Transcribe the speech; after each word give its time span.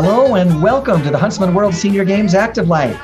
Hello 0.00 0.36
and 0.36 0.62
welcome 0.62 1.02
to 1.02 1.10
the 1.10 1.18
Huntsman 1.18 1.52
World 1.52 1.74
Senior 1.74 2.04
Games 2.04 2.32
Active 2.32 2.68
Life. 2.68 2.96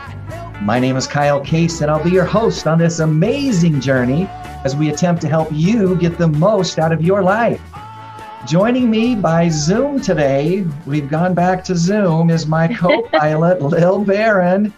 My 0.62 0.78
name 0.78 0.96
is 0.96 1.08
Kyle 1.08 1.40
Case, 1.40 1.80
and 1.80 1.90
I'll 1.90 2.04
be 2.04 2.12
your 2.12 2.24
host 2.24 2.68
on 2.68 2.78
this 2.78 3.00
amazing 3.00 3.80
journey 3.80 4.28
as 4.64 4.76
we 4.76 4.90
attempt 4.90 5.20
to 5.22 5.28
help 5.28 5.48
you 5.50 5.96
get 5.96 6.18
the 6.18 6.28
most 6.28 6.78
out 6.78 6.92
of 6.92 7.02
your 7.02 7.20
life. 7.20 7.60
Joining 8.46 8.88
me 8.88 9.16
by 9.16 9.48
Zoom 9.48 10.00
today, 10.00 10.64
we've 10.86 11.10
gone 11.10 11.34
back 11.34 11.64
to 11.64 11.74
Zoom, 11.74 12.30
is 12.30 12.46
my 12.46 12.72
co 12.78 13.02
pilot, 13.08 13.60
Lil 13.60 14.04
Barron. 14.04 14.72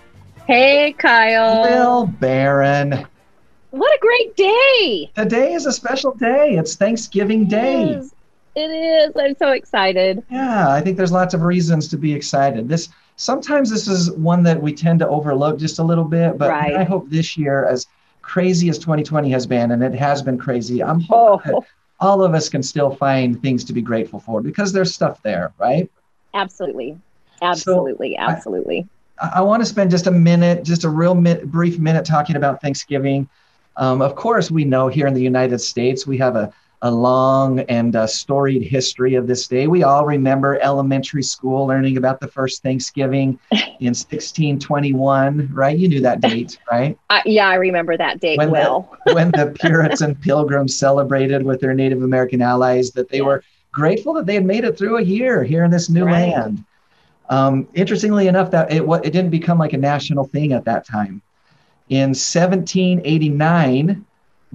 Hey, 0.47 0.95
Kyle. 0.95 1.65
Lil 1.65 2.07
Barron. 2.07 3.07
What 3.73 3.95
a 3.95 3.99
great 4.01 4.35
day! 4.37 5.11
Today 5.15 5.53
is 5.53 5.67
a 5.67 5.73
special 5.73 6.15
day. 6.15 6.57
It's 6.57 6.77
Thanksgiving 6.77 7.47
Day. 7.47 7.91
Is. 7.91 8.15
It 8.57 8.71
is. 8.71 9.13
I'm 9.17 9.37
so 9.37 9.51
excited. 9.53 10.25
Yeah, 10.31 10.71
I 10.71 10.81
think 10.81 10.97
there's 10.97 11.13
lots 11.13 11.35
of 11.35 11.43
reasons 11.43 11.89
to 11.89 11.99
be 11.99 12.13
excited. 12.15 12.69
This 12.69 12.89
sometimes 13.17 13.71
this 13.71 13.87
is 13.87 14.11
one 14.13 14.43
that 14.45 14.61
we 14.61 14.73
tend 14.73 14.99
to 15.01 15.09
overlook 15.09 15.59
just 15.59 15.79
a 15.79 15.83
little 15.83 16.05
bit, 16.05 16.39
but 16.39 16.49
Right. 16.51 16.75
I 16.75 16.85
hope 16.85 17.09
this 17.11 17.37
year, 17.37 17.67
as 17.67 17.87
crazy 18.23 18.69
as 18.71 18.79
2020 18.79 19.31
has 19.31 19.47
been, 19.47 19.71
and 19.73 19.83
it 19.83 19.95
has 19.95 20.23
been 20.23 20.39
crazy, 20.39 20.83
I'm 20.83 21.01
hoping 21.01 21.53
Oh, 21.53 21.61
that 21.61 21.67
all 22.01 22.23
of 22.25 22.35
us 22.35 22.49
can 22.49 22.63
still 22.63 22.91
find 22.91 23.41
things 23.43 23.63
to 23.65 23.73
be 23.73 23.83
grateful 23.83 24.21
for 24.21 24.41
because 24.41 24.73
there's 24.73 24.93
stuff 24.95 25.23
there, 25.23 25.53
right? 25.59 25.91
absolutely. 26.35 26.99
Absolutely. 27.43 28.17
absolutely. 28.17 28.87
I, 29.21 29.33
I 29.37 29.41
want 29.43 29.61
to 29.63 29.67
spend 29.67 29.91
just 29.91 30.07
a 30.07 30.11
minute, 30.11 30.65
just 30.65 30.85
a 30.85 30.89
real 30.89 31.15
mi- 31.15 31.45
brief 31.45 31.79
minute 31.79 32.05
talking 32.07 32.37
about 32.37 32.61
Thanksgiving. 32.63 33.29
Um, 33.77 34.01
of 34.01 34.15
course, 34.15 34.51
we 34.51 34.65
know 34.65 34.89
here 34.89 35.07
in 35.07 35.15
the 35.15 35.23
United 35.23 35.59
States, 35.59 36.07
we 36.07 36.17
have 36.19 36.37
a, 36.37 36.53
a 36.83 36.91
long 36.91 37.61
and 37.61 37.97
uh, 37.97 38.07
storied 38.07 38.63
history 38.63 39.15
of 39.15 39.27
this 39.27 39.49
day. 39.49 39.67
We 39.67 39.83
all 39.83 40.05
remember 40.05 40.59
elementary 40.61 41.23
school 41.23 41.67
learning 41.67 41.97
about 41.97 42.21
the 42.21 42.29
first 42.29 42.63
Thanksgiving 42.63 43.39
in 43.81 43.95
1621, 43.95 45.51
right? 45.53 45.77
You 45.77 45.89
knew 45.89 46.01
that 46.03 46.21
date, 46.21 46.59
right? 46.71 46.99
I, 47.09 47.23
yeah, 47.25 47.49
I 47.49 47.55
remember 47.55 47.97
that 47.97 48.21
date 48.21 48.37
When 48.39 48.49
the- 48.49 48.53
well. 48.53 48.97
when 49.13 49.31
the 49.31 49.55
Puritan 49.59 50.15
pilgrims 50.17 50.79
celebrated 50.79 51.43
with 51.43 51.61
their 51.61 51.75
Native 51.75 52.03
American 52.03 52.43
allies 52.43 52.91
that 52.93 53.09
they 53.09 53.19
Yeah. 53.19 53.25
were 53.25 53.43
grateful 53.73 54.13
that 54.15 54.27
they 54.27 54.35
had 54.35 54.45
made 54.47 54.65
it 54.65 54.77
through 54.79 54.99
a 54.99 55.03
year 55.03 55.43
here 55.45 55.65
in 55.65 55.71
this 55.71 55.89
new 55.89 56.05
Right. 56.05 56.33
land. 56.35 56.65
Um, 57.29 57.69
interestingly 57.75 58.29
enough, 58.29 58.51
that 58.53 58.73
it 58.73 58.83
it 58.83 59.13
didn't 59.13 59.31
become 59.31 59.59
like 59.59 59.73
a 59.73 59.79
national 59.79 60.25
thing 60.25 60.53
at 60.53 60.65
that 60.67 60.87
time. 60.87 61.21
In 61.89 62.15
1789, 62.15 64.05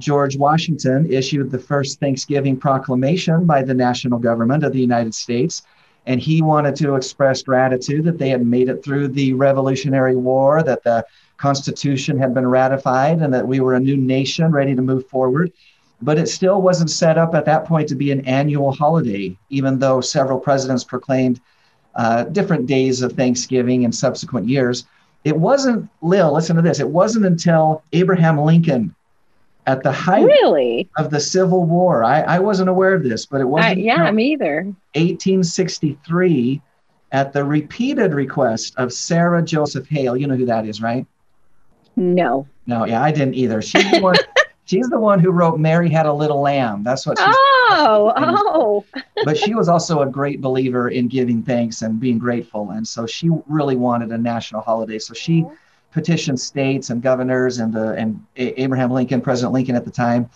George 0.02 0.36
Washington 0.36 1.12
issued 1.12 1.52
the 1.52 1.60
first 1.60 2.00
Thanksgiving 2.00 2.58
proclamation 2.58 3.46
by 3.46 3.62
the 3.62 3.74
national 3.74 4.20
government 4.20 4.64
of 4.64 4.74
the 4.74 4.82
United 4.82 5.14
States. 5.14 5.62
And 6.08 6.20
he 6.20 6.42
wanted 6.42 6.76
to 6.78 6.96
express 6.96 7.44
gratitude 7.44 8.04
that 8.06 8.18
they 8.18 8.30
had 8.30 8.46
made 8.46 8.68
it 8.68 8.84
through 8.84 9.10
the 9.10 9.34
Revolutionary 9.34 10.16
War, 10.16 10.64
that 10.64 10.84
the 10.84 11.06
Constitution 11.38 12.18
had 12.18 12.34
been 12.34 12.48
ratified, 12.48 13.22
and 13.22 13.32
that 13.34 13.48
we 13.48 13.60
were 13.60 13.76
a 13.76 13.80
new 13.80 13.96
nation 13.96 14.52
ready 14.52 14.76
to 14.76 14.82
move 14.82 15.08
forward. 15.08 15.52
But 16.02 16.18
it 16.18 16.28
still 16.28 16.60
wasn't 16.64 16.90
set 16.90 17.20
up 17.20 17.36
at 17.36 17.46
that 17.46 17.66
point 17.66 17.88
to 17.90 17.96
be 17.96 18.12
an 18.12 18.26
annual 18.26 18.72
holiday, 18.72 19.38
even 19.50 19.78
though 19.78 20.02
several 20.02 20.40
presidents 20.40 20.84
proclaimed 20.84 21.40
uh, 21.94 22.24
different 22.24 22.66
days 22.66 23.04
of 23.04 23.12
Thanksgiving 23.14 23.84
in 23.84 23.92
subsequent 23.92 24.50
years. 24.50 24.86
It 25.24 25.38
wasn't, 25.38 25.88
Lil, 26.02 26.34
listen 26.34 26.56
to 26.56 26.64
this, 26.64 26.80
it 26.80 26.90
wasn't 26.90 27.26
until 27.28 27.84
Abraham 27.94 28.40
Lincoln 28.40 28.96
at 29.72 29.84
the 29.84 29.92
height 29.92 30.26
Really? 30.26 30.90
of 30.98 31.10
the 31.12 31.20
Civil 31.20 31.64
War. 31.64 32.04
I, 32.04 32.22
I 32.22 32.40
wasn't 32.40 32.70
aware 32.70 32.94
of 32.94 33.04
this, 33.04 33.26
but 33.26 33.40
it 33.40 33.46
wasn't 33.46 33.80
yeah, 33.80 34.02
until 34.02 34.14
me 34.14 34.34
either. 34.34 34.64
1863 34.96 36.62
at 37.14 37.32
the 37.32 37.44
repeated 37.44 38.14
request 38.14 38.74
of 38.78 38.92
Sarah 38.92 39.42
Joseph 39.42 39.88
Hale. 39.88 40.18
You 40.18 40.28
know 40.28 40.36
who 40.36 40.46
that 40.46 40.66
is, 40.66 40.82
right? 40.82 41.06
No. 41.96 42.48
No, 42.68 42.86
yeah, 42.86 43.02
I 43.02 43.12
didn't 43.12 43.36
either. 43.36 43.62
She's 43.62 43.90
the 43.92 44.02
one. 44.02 44.16
she's 44.66 44.90
the 44.90 45.00
one 45.00 45.20
who 45.20 45.32
wrote 45.32 45.58
"Mary 45.58 45.90
Had 45.90 46.06
a 46.06 46.14
Little 46.14 46.42
Lamb." 46.42 46.84
That's 46.84 47.06
what 47.06 47.18
she's. 47.18 47.28
Oh, 47.28 48.14
oh. 48.18 48.86
but 49.24 49.38
she 49.38 49.56
was 49.56 49.70
also 49.70 50.02
a 50.02 50.06
great 50.06 50.42
believer 50.42 50.90
in 50.90 51.08
giving 51.08 51.44
thanks 51.44 51.82
and 51.82 52.00
being 52.00 52.20
grateful, 52.20 52.72
and 52.72 52.88
so 52.88 53.06
she 53.06 53.30
really 53.48 53.76
wanted 53.76 54.12
a 54.12 54.18
national 54.18 54.62
holiday. 54.62 55.00
So 55.00 55.14
she 55.14 55.46
petitioned 55.92 56.40
states 56.40 56.90
and 56.90 57.02
governors 57.02 57.60
and 57.60 57.74
the 57.74 57.94
and 57.94 58.24
Abraham 58.36 58.92
Lincoln, 58.92 59.22
President 59.22 59.54
Lincoln 59.54 59.76
at 59.76 59.86
the 59.86 59.92
time. 59.92 60.30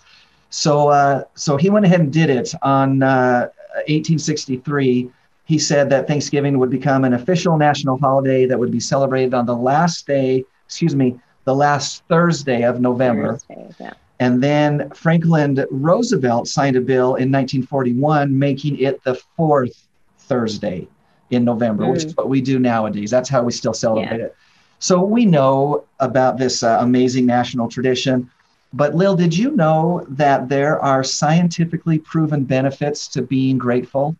So 0.50 0.88
uh, 0.88 1.24
so 1.34 1.56
he 1.56 1.70
went 1.70 1.86
ahead 1.86 2.00
and 2.00 2.12
did 2.12 2.30
it 2.30 2.54
on 2.62 3.02
uh, 3.02 3.48
1863. 3.88 5.10
He 5.44 5.58
said 5.58 5.90
that 5.90 6.08
Thanksgiving 6.08 6.58
would 6.58 6.70
become 6.70 7.04
an 7.04 7.14
official 7.14 7.56
national 7.56 7.98
holiday 7.98 8.46
that 8.46 8.58
would 8.58 8.72
be 8.72 8.80
celebrated 8.80 9.32
on 9.32 9.46
the 9.46 9.54
last 9.54 10.06
day, 10.06 10.44
excuse 10.64 10.96
me, 10.96 11.20
the 11.44 11.54
last 11.54 12.02
Thursday 12.08 12.62
of 12.62 12.80
November. 12.80 13.38
Thursday, 13.38 13.74
yeah. 13.78 13.92
And 14.18 14.42
then 14.42 14.90
Franklin 14.90 15.64
Roosevelt 15.70 16.48
signed 16.48 16.76
a 16.76 16.80
bill 16.80 17.16
in 17.16 17.30
1941 17.30 18.36
making 18.36 18.78
it 18.78 19.02
the 19.04 19.14
fourth 19.36 19.86
Thursday 20.18 20.88
in 21.30 21.44
November, 21.44 21.86
which 21.86 22.04
is 22.04 22.16
what 22.16 22.28
we 22.28 22.40
do 22.40 22.58
nowadays. 22.58 23.10
That's 23.10 23.28
how 23.28 23.42
we 23.42 23.52
still 23.52 23.74
celebrate 23.74 24.20
it. 24.20 24.36
So 24.78 25.02
we 25.02 25.24
know 25.24 25.84
about 26.00 26.38
this 26.38 26.62
uh, 26.62 26.78
amazing 26.80 27.26
national 27.26 27.68
tradition. 27.68 28.30
But 28.72 28.94
Lil, 28.94 29.16
did 29.16 29.36
you 29.36 29.52
know 29.52 30.04
that 30.10 30.48
there 30.48 30.80
are 30.80 31.02
scientifically 31.02 31.98
proven 31.98 32.44
benefits 32.44 33.08
to 33.08 33.22
being 33.22 33.58
grateful? 33.58 34.16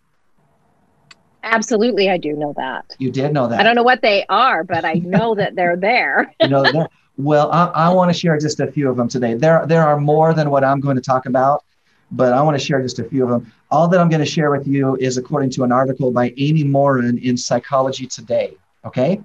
Absolutely, 1.42 2.10
I 2.10 2.16
do 2.16 2.32
know 2.32 2.54
that. 2.56 2.96
You 2.98 3.10
did 3.10 3.32
know 3.32 3.46
that. 3.48 3.60
I 3.60 3.62
don't 3.62 3.76
know 3.76 3.82
what 3.82 4.02
they 4.02 4.24
are, 4.28 4.64
but 4.64 4.84
I 4.84 4.94
know 4.94 5.34
that 5.34 5.54
they're 5.54 5.76
there. 5.90 6.34
you 6.40 6.48
know 6.48 6.62
that 6.62 6.90
well 7.16 7.50
i, 7.50 7.64
I 7.66 7.88
want 7.90 8.12
to 8.12 8.18
share 8.18 8.38
just 8.38 8.60
a 8.60 8.70
few 8.70 8.90
of 8.90 8.96
them 8.96 9.08
today 9.08 9.34
there 9.34 9.64
there 9.66 9.82
are 9.82 9.98
more 9.98 10.34
than 10.34 10.50
what 10.50 10.64
i'm 10.64 10.80
going 10.80 10.96
to 10.96 11.02
talk 11.02 11.26
about 11.26 11.64
but 12.10 12.32
i 12.32 12.42
want 12.42 12.58
to 12.58 12.64
share 12.64 12.82
just 12.82 12.98
a 12.98 13.04
few 13.04 13.24
of 13.24 13.30
them 13.30 13.52
all 13.70 13.88
that 13.88 14.00
i'm 14.00 14.08
going 14.08 14.20
to 14.20 14.30
share 14.30 14.50
with 14.50 14.66
you 14.66 14.96
is 14.96 15.16
according 15.16 15.50
to 15.50 15.64
an 15.64 15.72
article 15.72 16.10
by 16.10 16.32
amy 16.36 16.62
morin 16.62 17.18
in 17.18 17.36
psychology 17.36 18.06
today 18.06 18.54
okay 18.84 19.20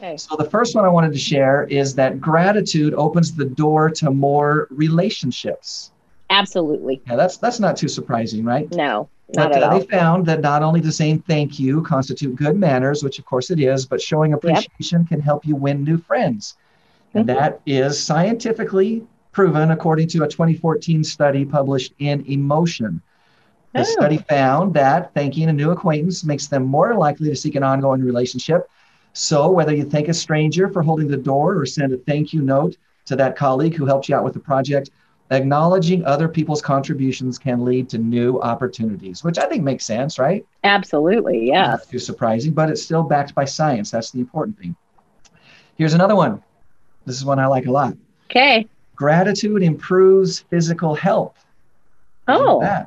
Okay. 0.00 0.16
so 0.16 0.36
the 0.36 0.44
first 0.48 0.74
one 0.76 0.84
i 0.84 0.88
wanted 0.88 1.12
to 1.12 1.18
share 1.18 1.64
is 1.64 1.94
that 1.96 2.20
gratitude 2.20 2.94
opens 2.94 3.34
the 3.34 3.44
door 3.44 3.90
to 3.90 4.10
more 4.10 4.68
relationships 4.70 5.90
Absolutely. 6.30 7.00
yeah 7.06 7.16
that's 7.16 7.36
that's 7.38 7.58
not 7.58 7.76
too 7.76 7.88
surprising 7.88 8.44
right 8.44 8.70
No, 8.72 9.08
not 9.34 9.50
but 9.50 9.56
at 9.56 9.62
uh, 9.64 9.66
all. 9.72 9.78
they 9.80 9.86
found 9.86 10.24
that 10.26 10.40
not 10.40 10.62
only 10.62 10.80
does 10.80 10.96
saying 10.96 11.24
thank 11.26 11.58
you 11.58 11.82
constitute 11.82 12.36
good 12.36 12.56
manners, 12.56 13.02
which 13.02 13.18
of 13.18 13.24
course 13.24 13.50
it 13.50 13.58
is, 13.60 13.86
but 13.86 14.00
showing 14.00 14.34
appreciation 14.34 15.04
can 15.04 15.20
help 15.20 15.44
you 15.44 15.56
win 15.56 15.82
new 15.84 15.98
friends. 15.98 16.54
And 17.14 17.24
Mhm. 17.24 17.34
that 17.34 17.60
is 17.66 17.98
scientifically 17.98 19.04
proven 19.32 19.70
according 19.72 20.08
to 20.08 20.22
a 20.24 20.28
2014 20.28 21.02
study 21.02 21.44
published 21.44 21.92
in 21.98 22.24
Emotion. 22.26 23.00
The 23.74 23.80
Oh. 23.80 23.84
study 23.84 24.18
found 24.28 24.74
that 24.74 25.12
thanking 25.14 25.48
a 25.48 25.52
new 25.52 25.70
acquaintance 25.70 26.24
makes 26.24 26.46
them 26.46 26.64
more 26.64 26.94
likely 26.94 27.28
to 27.30 27.36
seek 27.36 27.54
an 27.56 27.62
ongoing 27.62 28.02
relationship. 28.02 28.68
So, 29.12 29.50
whether 29.50 29.74
you 29.74 29.84
thank 29.84 30.08
a 30.08 30.14
stranger 30.14 30.68
for 30.68 30.82
holding 30.82 31.08
the 31.08 31.16
door 31.16 31.58
or 31.58 31.66
send 31.66 31.92
a 31.92 31.96
thank 31.98 32.32
you 32.32 32.42
note 32.42 32.76
to 33.06 33.16
that 33.16 33.36
colleague 33.36 33.74
who 33.74 33.86
helped 33.86 34.08
you 34.08 34.14
out 34.14 34.24
with 34.24 34.34
the 34.34 34.40
project, 34.40 34.90
acknowledging 35.30 36.04
other 36.04 36.28
people's 36.28 36.62
contributions 36.62 37.38
can 37.38 37.64
lead 37.64 37.88
to 37.90 37.98
new 37.98 38.40
opportunities, 38.40 39.24
which 39.24 39.38
I 39.38 39.46
think 39.46 39.64
makes 39.64 39.84
sense, 39.84 40.18
right? 40.18 40.46
Absolutely, 40.64 41.46
yes. 41.46 41.80
Not 41.80 41.90
too 41.90 41.98
surprising, 41.98 42.52
but 42.52 42.70
it's 42.70 42.82
still 42.82 43.02
backed 43.02 43.34
by 43.34 43.44
science. 43.44 43.90
That's 43.90 44.10
the 44.10 44.20
important 44.20 44.58
thing. 44.58 44.76
Here's 45.76 45.94
another 45.94 46.16
one. 46.16 46.42
This 47.06 47.16
is 47.16 47.24
one 47.24 47.38
I 47.38 47.46
like 47.46 47.66
a 47.66 47.70
lot. 47.70 47.96
Okay. 48.30 48.66
Gratitude 48.94 49.62
improves 49.62 50.40
physical 50.40 50.94
health. 50.94 51.34
Did 52.26 52.34
you 52.34 52.44
know 52.44 52.60
Oh? 52.62 52.86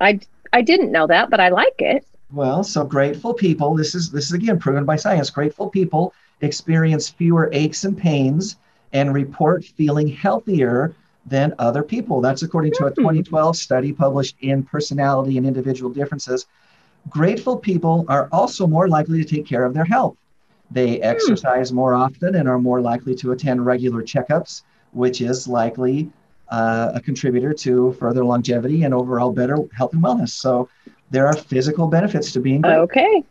I 0.00 0.20
I 0.52 0.62
didn't 0.62 0.92
know 0.92 1.06
that, 1.06 1.30
but 1.30 1.40
I 1.40 1.48
like 1.48 1.80
it. 1.80 2.06
Well, 2.32 2.62
so 2.62 2.84
grateful 2.84 3.34
people, 3.34 3.74
this 3.74 3.94
is 3.94 4.10
this 4.10 4.26
is 4.26 4.32
again 4.32 4.58
proven 4.58 4.84
by 4.84 4.96
science. 4.96 5.30
Grateful 5.30 5.68
people 5.68 6.14
experience 6.40 7.08
fewer 7.08 7.50
aches 7.52 7.84
and 7.84 7.96
pains 7.96 8.56
and 8.92 9.12
report 9.12 9.64
feeling 9.64 10.08
healthier 10.08 10.94
than 11.26 11.54
other 11.58 11.82
people. 11.82 12.20
That's 12.20 12.42
according 12.42 12.72
to 12.74 12.86
a 12.86 12.90
Hmm. 12.90 13.02
2012 13.02 13.56
study 13.56 13.92
published 13.92 14.36
in 14.40 14.62
Personality 14.62 15.38
and 15.38 15.46
Individual 15.46 15.90
Differences. 15.92 16.46
Grateful 17.08 17.56
people 17.56 18.04
are 18.08 18.28
also 18.32 18.66
more 18.66 18.88
likely 18.88 19.22
to 19.22 19.28
take 19.28 19.46
care 19.46 19.64
of 19.64 19.74
their 19.74 19.84
health. 19.84 20.16
They 20.70 21.00
exercise 21.00 21.72
more 21.72 21.94
often 21.94 22.36
and 22.36 22.48
are 22.48 22.58
more 22.58 22.80
likely 22.80 23.14
to 23.16 23.32
attend 23.32 23.66
regular 23.66 24.02
checkups, 24.02 24.62
which 24.92 25.20
is 25.20 25.48
likely 25.48 26.10
uh, 26.48 26.92
a 26.94 27.00
contributor 27.00 27.52
to 27.54 27.92
further 27.92 28.24
longevity 28.24 28.84
and 28.84 28.94
overall 28.94 29.32
better 29.32 29.56
health 29.76 29.92
and 29.94 30.02
wellness. 30.02 30.30
So 30.30 30.68
there 31.10 31.26
are 31.26 31.34
physical 31.34 31.88
benefits 31.88 32.32
to 32.32 32.40
being 32.40 32.60
grateful. 32.60 32.82
Okay. 32.84 33.24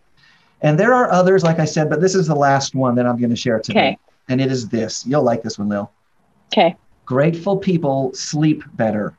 And 0.62 0.80
there 0.80 0.94
are 0.94 1.12
others, 1.12 1.44
like 1.44 1.60
I 1.60 1.66
said, 1.66 1.90
but 1.90 2.02
this 2.02 2.16
is 2.16 2.28
the 2.28 2.36
last 2.36 2.76
one 2.76 2.96
that 2.96 3.06
I'm 3.06 3.18
going 3.18 3.30
to 3.30 3.36
share 3.36 3.60
today. 3.60 3.80
Okay. 3.80 3.98
And 4.28 4.42
it 4.42 4.52
is 4.52 4.68
this. 4.70 5.06
You'll 5.06 5.24
like 5.24 5.42
this 5.42 5.58
one, 5.58 5.70
Lil. 5.70 5.90
Okay. 6.52 6.76
Grateful 7.06 7.58
people 7.58 8.14
sleep 8.14 8.64
better. 8.74 9.16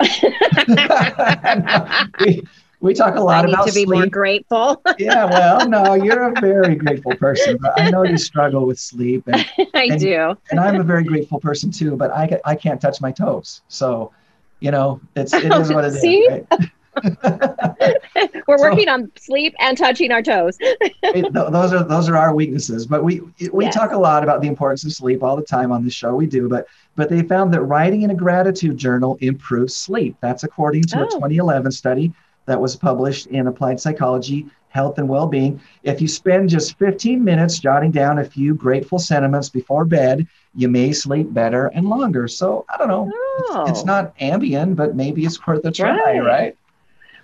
we 2.80 2.94
talk 2.94 3.16
a 3.16 3.20
lot 3.20 3.44
I 3.44 3.46
need 3.46 3.54
about 3.54 3.68
to 3.68 3.74
be 3.74 3.86
more 3.86 4.06
grateful. 4.06 4.80
yeah, 4.98 5.24
well, 5.24 5.68
no, 5.68 5.94
you're 5.94 6.32
a 6.32 6.40
very 6.40 6.76
grateful 6.76 7.14
person, 7.16 7.58
but 7.60 7.80
I 7.80 7.90
know 7.90 8.04
you 8.04 8.16
struggle 8.16 8.66
with 8.66 8.78
sleep, 8.78 9.24
and, 9.26 9.44
I 9.74 9.88
And- 9.90 10.00
do. 10.00 10.36
and 10.50 10.60
I'm 10.60 10.80
a 10.80 10.84
very 10.84 11.04
grateful 11.04 11.40
person 11.40 11.70
too. 11.70 11.96
But 11.96 12.10
I 12.12 12.40
I 12.44 12.54
can't 12.54 12.80
touch 12.80 13.00
my 13.00 13.12
toes, 13.12 13.62
so 13.68 14.12
you 14.60 14.70
know 14.70 15.00
it's 15.16 15.34
it 15.34 15.52
is 15.52 15.72
what 15.72 15.84
it 15.84 15.94
is. 15.94 16.04
Right? 16.04 16.70
We're 18.46 18.58
So- 18.58 18.70
working 18.70 18.88
on 18.88 19.10
sleep 19.18 19.54
and 19.58 19.76
touching 19.76 20.10
our 20.12 20.22
toes. 20.22 20.56
It- 21.02 21.32
those 21.32 21.72
are 21.72 21.84
those 21.84 22.08
are 22.08 22.16
our 22.16 22.34
weaknesses 22.34 22.86
but 22.86 23.02
we 23.04 23.20
we 23.52 23.64
Yes. 23.64 23.74
talk 23.74 23.92
a 23.92 23.98
lot 23.98 24.22
about 24.22 24.40
the 24.42 24.48
importance 24.48 24.84
of 24.84 24.92
sleep 24.92 25.22
all 25.22 25.36
the 25.36 25.42
time 25.42 25.72
on 25.72 25.84
the 25.84 25.90
show 25.90 26.14
we 26.14 26.26
do 26.26 26.48
but 26.48 26.66
but 26.96 27.08
they 27.08 27.22
found 27.22 27.52
that 27.54 27.62
writing 27.62 28.02
in 28.02 28.10
a 28.10 28.14
gratitude 28.14 28.76
journal 28.76 29.16
improves 29.20 29.74
sleep 29.74 30.16
that's 30.20 30.44
according 30.44 30.82
to 30.84 30.98
a 31.00 31.04
Oh. 31.04 31.08
2011 31.10 31.72
study 31.72 32.12
that 32.46 32.60
was 32.60 32.76
published 32.76 33.26
in 33.28 33.46
applied 33.46 33.80
psychology 33.80 34.46
health 34.68 34.98
and 34.98 35.08
well-being 35.08 35.58
if 35.82 36.00
you 36.02 36.08
spend 36.08 36.50
just 36.50 36.76
15 36.78 37.24
minutes 37.24 37.58
jotting 37.58 37.90
down 37.90 38.18
a 38.18 38.24
few 38.24 38.54
grateful 38.54 38.98
sentiments 38.98 39.48
before 39.48 39.84
bed 39.86 40.26
you 40.54 40.68
may 40.68 40.92
sleep 40.92 41.32
better 41.32 41.68
and 41.68 41.88
longer 41.88 42.28
so 42.28 42.64
i 42.68 42.76
don't 42.76 42.88
know 42.88 43.10
Oh, 43.50 43.64
it's 43.68 43.84
not 43.84 44.12
ambient 44.20 44.76
but 44.76 44.94
maybe 44.94 45.24
it's 45.24 45.44
worth 45.46 45.64
a 45.64 45.70
try 45.70 45.96
Right. 45.96 46.18
right 46.24 46.56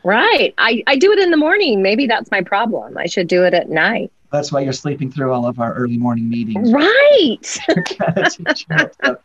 right. 0.04 0.54
I, 0.58 0.82
I 0.86 0.96
do 0.96 1.12
it 1.12 1.18
in 1.18 1.30
the 1.30 1.36
morning. 1.36 1.82
Maybe 1.82 2.06
that's 2.06 2.30
my 2.30 2.42
problem. 2.42 2.96
I 2.96 3.06
should 3.06 3.26
do 3.28 3.44
it 3.44 3.54
at 3.54 3.68
night. 3.68 4.12
that's 4.30 4.52
why 4.52 4.60
you're 4.60 4.72
sleeping 4.72 5.10
through 5.10 5.32
all 5.32 5.46
of 5.46 5.58
our 5.60 5.74
early 5.74 5.98
morning 5.98 6.28
meetings 6.28 6.72
Right. 6.72 7.38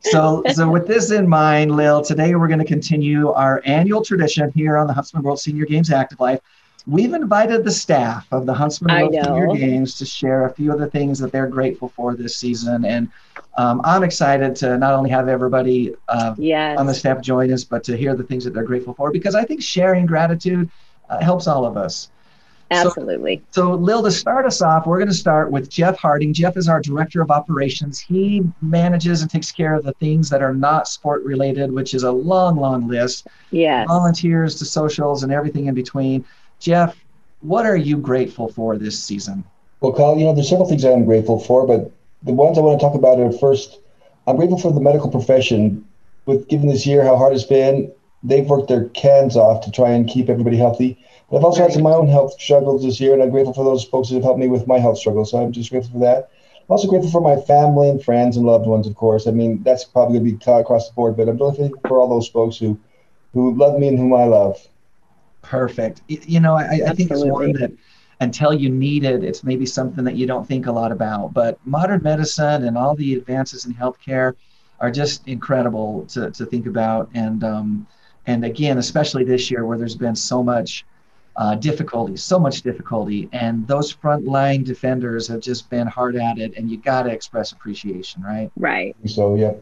so, 0.00 0.42
so 0.52 0.68
with 0.70 0.86
this 0.86 1.10
in 1.10 1.28
mind, 1.28 1.74
Lil, 1.74 2.02
today 2.02 2.34
we're 2.34 2.48
going 2.48 2.58
to 2.58 2.64
continue 2.64 3.30
our 3.32 3.60
annual 3.64 4.04
tradition 4.04 4.50
here 4.54 4.76
on 4.76 4.86
the 4.86 4.92
Huntsman 4.92 5.22
World 5.22 5.40
Senior 5.40 5.66
Games 5.66 5.90
Active 5.90 6.20
Life. 6.20 6.40
We've 6.86 7.14
invited 7.14 7.64
the 7.64 7.70
staff 7.72 8.28
of 8.30 8.46
the 8.46 8.54
Huntsman 8.54 8.94
World 8.94 9.14
Senior. 9.14 9.46
Games 9.56 9.98
to 9.98 10.06
share 10.06 10.46
a 10.46 10.52
few 10.52 10.72
of 10.72 10.78
the 10.78 10.86
things 10.86 11.18
that 11.18 11.32
they're 11.32 11.48
grateful 11.48 11.88
for 11.88 12.14
this 12.14 12.36
season, 12.36 12.84
and 12.84 13.08
um, 13.58 13.80
I'm 13.82 14.04
excited 14.04 14.54
to 14.56 14.78
not 14.78 14.92
only 14.92 15.10
have 15.10 15.28
everybody 15.28 15.94
uh, 16.08 16.34
Yes. 16.38 16.78
on 16.78 16.86
the 16.86 16.94
staff 16.94 17.20
join 17.20 17.52
us, 17.52 17.64
but 17.64 17.82
to 17.84 17.96
hear 17.96 18.14
the 18.14 18.22
things 18.22 18.44
that 18.44 18.54
they're 18.54 18.62
grateful 18.62 18.94
for, 18.94 19.10
because 19.10 19.34
I 19.34 19.44
think 19.44 19.62
sharing 19.62 20.06
gratitude 20.06 20.70
uh, 21.10 21.20
helps 21.20 21.48
all 21.48 21.64
of 21.64 21.76
us. 21.76 22.10
So- 22.72 22.88
Absolutely. 22.88 23.42
So, 23.52 23.74
Lil, 23.74 24.02
to 24.02 24.10
start 24.10 24.44
us 24.44 24.60
off, 24.60 24.86
we're 24.86 24.98
going 24.98 25.08
to 25.08 25.14
start 25.14 25.52
with 25.52 25.70
Jeff 25.70 25.96
Harding. 25.98 26.32
Jeff 26.34 26.56
is 26.56 26.68
our 26.68 26.80
director 26.80 27.20
of 27.22 27.30
operations. 27.30 28.00
He 28.00 28.42
manages 28.60 29.22
and 29.22 29.30
takes 29.30 29.52
care 29.52 29.74
of 29.74 29.84
the 29.84 29.92
things 29.94 30.28
that 30.30 30.42
are 30.42 30.52
not 30.54 30.88
sport 30.88 31.22
related, 31.24 31.70
which 31.70 31.94
is 31.94 32.02
a 32.02 32.10
long, 32.10 32.56
long 32.56 32.88
list 32.88 33.28
yes. 33.52 33.86
volunteers 33.86 34.56
to 34.56 34.64
socials 34.64 35.22
and 35.22 35.32
everything 35.32 35.66
in 35.66 35.74
between. 35.74 36.24
Jeff, 36.58 36.96
what 37.40 37.66
are 37.66 37.76
you 37.76 37.96
grateful 37.98 38.48
for 38.48 38.76
this 38.76 39.02
season? 39.02 39.44
Well, 39.80 39.92
Kyle, 39.92 40.18
you 40.18 40.24
know, 40.24 40.34
there's 40.34 40.48
several 40.48 40.68
things 40.68 40.84
I'm 40.84 41.04
grateful 41.04 41.38
for, 41.38 41.66
but 41.66 41.92
the 42.22 42.32
ones 42.32 42.58
I 42.58 42.62
want 42.62 42.80
to 42.80 42.84
talk 42.84 42.94
about 42.94 43.20
are 43.20 43.30
first, 43.30 43.78
I'm 44.26 44.36
grateful 44.36 44.58
for 44.58 44.72
the 44.72 44.80
medical 44.80 45.10
profession. 45.10 45.84
With 46.24 46.48
given 46.48 46.68
this 46.68 46.86
year 46.86 47.04
how 47.04 47.16
hard 47.16 47.34
it's 47.34 47.44
been, 47.44 47.92
they've 48.24 48.48
worked 48.48 48.68
their 48.68 48.88
cans 48.88 49.36
off 49.36 49.64
to 49.64 49.70
try 49.70 49.90
and 49.90 50.08
keep 50.08 50.28
everybody 50.28 50.56
healthy. 50.56 50.98
But 51.30 51.38
I've 51.38 51.44
also 51.44 51.62
had 51.62 51.72
some 51.72 51.82
my 51.82 51.92
own 51.92 52.08
health 52.08 52.40
struggles 52.40 52.82
this 52.82 53.00
year, 53.00 53.12
and 53.12 53.22
I'm 53.22 53.30
grateful 53.30 53.54
for 53.54 53.64
those 53.64 53.84
folks 53.84 54.08
that 54.08 54.16
have 54.16 54.24
helped 54.24 54.40
me 54.40 54.48
with 54.48 54.66
my 54.66 54.78
health 54.78 54.98
struggles. 54.98 55.30
So 55.30 55.42
I'm 55.42 55.52
just 55.52 55.70
grateful 55.70 55.92
for 55.92 55.98
that. 56.00 56.30
I'm 56.68 56.72
also 56.72 56.88
grateful 56.88 57.10
for 57.10 57.20
my 57.20 57.40
family 57.42 57.88
and 57.88 58.02
friends 58.02 58.36
and 58.36 58.44
loved 58.44 58.66
ones, 58.66 58.88
of 58.88 58.96
course. 58.96 59.28
I 59.28 59.30
mean, 59.30 59.62
that's 59.62 59.84
probably 59.84 60.18
going 60.18 60.38
to 60.40 60.46
be 60.46 60.52
across 60.52 60.88
the 60.88 60.94
board, 60.94 61.16
but 61.16 61.28
I'm 61.28 61.38
thankful 61.38 61.80
for 61.86 62.00
all 62.00 62.08
those 62.08 62.28
folks 62.28 62.56
who, 62.56 62.76
who 63.34 63.54
love 63.54 63.78
me 63.78 63.86
and 63.88 63.98
whom 63.98 64.14
I 64.14 64.24
love. 64.24 64.56
Perfect. 65.46 66.02
You 66.08 66.40
know, 66.40 66.54
I, 66.54 66.80
I 66.88 66.92
think 66.92 67.10
it's 67.10 67.24
one 67.24 67.52
that 67.52 67.72
until 68.20 68.52
you 68.52 68.68
need 68.68 69.04
it, 69.04 69.22
it's 69.22 69.44
maybe 69.44 69.64
something 69.64 70.02
that 70.04 70.16
you 70.16 70.26
don't 70.26 70.46
think 70.46 70.66
a 70.66 70.72
lot 70.72 70.90
about. 70.90 71.32
But 71.32 71.58
modern 71.64 72.02
medicine 72.02 72.64
and 72.64 72.76
all 72.76 72.96
the 72.96 73.14
advances 73.14 73.64
in 73.64 73.72
healthcare 73.72 74.34
are 74.80 74.90
just 74.90 75.26
incredible 75.28 76.04
to, 76.06 76.32
to 76.32 76.46
think 76.46 76.66
about. 76.66 77.08
And 77.14 77.44
um, 77.44 77.86
and 78.26 78.44
again, 78.44 78.78
especially 78.78 79.22
this 79.22 79.48
year 79.48 79.64
where 79.64 79.78
there's 79.78 79.94
been 79.94 80.16
so 80.16 80.42
much 80.42 80.84
uh, 81.36 81.54
difficulty, 81.54 82.16
so 82.16 82.40
much 82.40 82.62
difficulty, 82.62 83.28
and 83.32 83.68
those 83.68 83.94
frontline 83.94 84.64
defenders 84.64 85.28
have 85.28 85.40
just 85.40 85.70
been 85.70 85.86
hard 85.86 86.16
at 86.16 86.38
it. 86.38 86.56
And 86.56 86.68
you 86.68 86.78
got 86.78 87.04
to 87.04 87.10
express 87.10 87.52
appreciation, 87.52 88.20
right? 88.22 88.50
Right. 88.56 88.96
So, 89.06 89.36
yeah. 89.36 89.52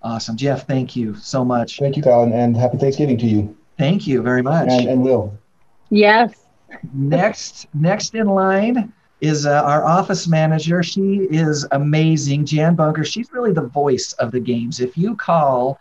Awesome, 0.00 0.36
Jeff. 0.36 0.66
Thank 0.66 0.94
you 0.94 1.16
so 1.16 1.44
much. 1.44 1.78
Thank 1.80 1.96
you, 1.96 2.02
Kyle, 2.02 2.22
and, 2.22 2.32
and 2.34 2.56
happy 2.56 2.76
Thanksgiving 2.76 3.18
to 3.18 3.26
you 3.26 3.56
Thank 3.78 4.06
you 4.06 4.22
very 4.22 4.42
much. 4.42 4.68
and, 4.68 4.88
and 4.88 5.02
Will. 5.02 5.36
Yes. 5.90 6.34
next 6.92 7.68
next 7.74 8.14
in 8.14 8.26
line 8.26 8.92
is 9.20 9.46
uh, 9.46 9.62
our 9.64 9.84
office 9.84 10.26
manager 10.26 10.82
she 10.82 11.28
is 11.30 11.66
amazing 11.70 12.44
jan 12.44 12.74
bunker 12.74 13.04
she's 13.04 13.32
really 13.32 13.52
the 13.52 13.62
voice 13.68 14.12
of 14.14 14.32
the 14.32 14.40
games 14.40 14.80
if 14.80 14.98
you 14.98 15.14
call 15.14 15.78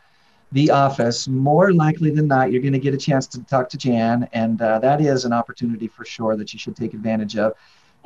the 0.51 0.69
office 0.69 1.28
more 1.28 1.74
likely 1.74 2.12
than 2.12 2.28
not 2.28 2.51
you're 2.51 2.62
going 2.62 2.74
to 2.74 2.80
get 2.80 2.94
a 2.94 2.98
chance 2.98 3.25
to 3.25 3.42
talk 3.45 3.68
to 3.69 3.78
jan 3.78 4.30
and 4.34 4.62
uh, 4.62 4.78
that 4.80 5.01
is 5.01 5.25
an 5.25 5.34
opportunity 5.34 5.88
for 5.88 6.06
sure 6.06 6.36
that 6.36 6.54
you 6.54 6.60
should 6.60 6.75
take 6.75 6.94
advantage 6.94 7.36
of 7.38 7.54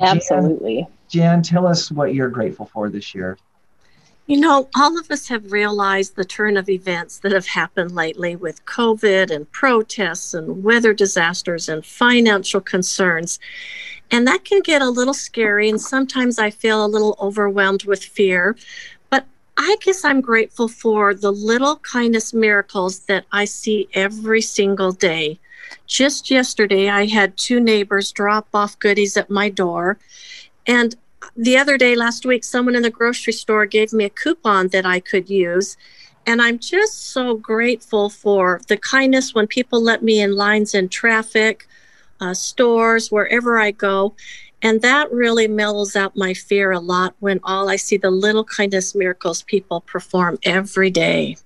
Jan- 0.00 0.16
Absolutely. 0.16 0.86
jan 1.08 1.42
tell 1.42 1.66
us 1.66 1.90
what 1.90 2.14
you're 2.14 2.30
grateful 2.30 2.66
for 2.72 2.88
this 2.88 3.14
year 3.14 3.36
You 4.28 4.38
know, 4.38 4.68
all 4.76 4.98
of 4.98 5.10
us 5.10 5.26
have 5.28 5.52
realized 5.52 6.14
the 6.14 6.24
turn 6.24 6.58
of 6.58 6.68
events 6.68 7.20
that 7.20 7.32
have 7.32 7.46
happened 7.46 7.92
lately 7.92 8.36
with 8.36 8.62
COVID 8.66 9.30
and 9.30 9.50
protests 9.52 10.34
and 10.34 10.62
weather 10.62 10.92
disasters 10.92 11.66
and 11.66 11.82
financial 11.82 12.60
concerns. 12.60 13.40
And 14.10 14.26
that 14.26 14.44
can 14.44 14.60
get 14.60 14.82
a 14.82 14.90
little 14.90 15.14
scary. 15.14 15.70
And 15.70 15.80
sometimes 15.80 16.38
I 16.38 16.50
feel 16.50 16.84
a 16.84 16.86
little 16.86 17.16
overwhelmed 17.18 17.84
with 17.84 18.04
fear. 18.04 18.54
But 19.08 19.24
I 19.56 19.76
guess 19.80 20.04
I'm 20.04 20.20
grateful 20.20 20.68
for 20.68 21.14
the 21.14 21.32
little 21.32 21.76
kindness 21.76 22.34
miracles 22.34 22.98
that 23.06 23.24
I 23.32 23.46
see 23.46 23.88
every 23.94 24.42
single 24.42 24.92
day. 24.92 25.40
Just 25.86 26.30
yesterday, 26.30 26.90
I 26.90 27.06
had 27.06 27.38
two 27.38 27.60
neighbors 27.60 28.12
drop 28.12 28.48
off 28.52 28.78
goodies 28.78 29.16
at 29.16 29.30
my 29.30 29.48
door. 29.48 29.98
And 30.66 30.94
the 31.36 31.56
other 31.56 31.76
day 31.76 31.94
last 31.94 32.24
week 32.26 32.44
someone 32.44 32.74
in 32.74 32.82
the 32.82 32.90
grocery 32.90 33.32
store 33.32 33.66
gave 33.66 33.92
me 33.92 34.04
a 34.04 34.10
coupon 34.10 34.68
that 34.68 34.86
i 34.86 35.00
could 35.00 35.28
use 35.28 35.76
and 36.26 36.42
i'm 36.42 36.58
just 36.58 37.10
so 37.10 37.36
grateful 37.36 38.08
for 38.08 38.60
the 38.68 38.76
kindness 38.76 39.34
when 39.34 39.46
people 39.46 39.82
let 39.82 40.02
me 40.02 40.20
in 40.20 40.34
lines 40.34 40.74
in 40.74 40.88
traffic 40.88 41.66
uh, 42.20 42.34
stores 42.34 43.10
wherever 43.10 43.58
i 43.58 43.70
go 43.70 44.14
and 44.62 44.82
that 44.82 45.10
really 45.12 45.46
mellows 45.46 45.94
out 45.94 46.16
my 46.16 46.34
fear 46.34 46.72
a 46.72 46.80
lot 46.80 47.14
when 47.20 47.40
all 47.44 47.68
i 47.68 47.76
see 47.76 47.96
the 47.96 48.10
little 48.10 48.44
kindness 48.44 48.94
miracles 48.94 49.42
people 49.42 49.80
perform 49.82 50.38
every 50.44 50.90
day 50.90 51.36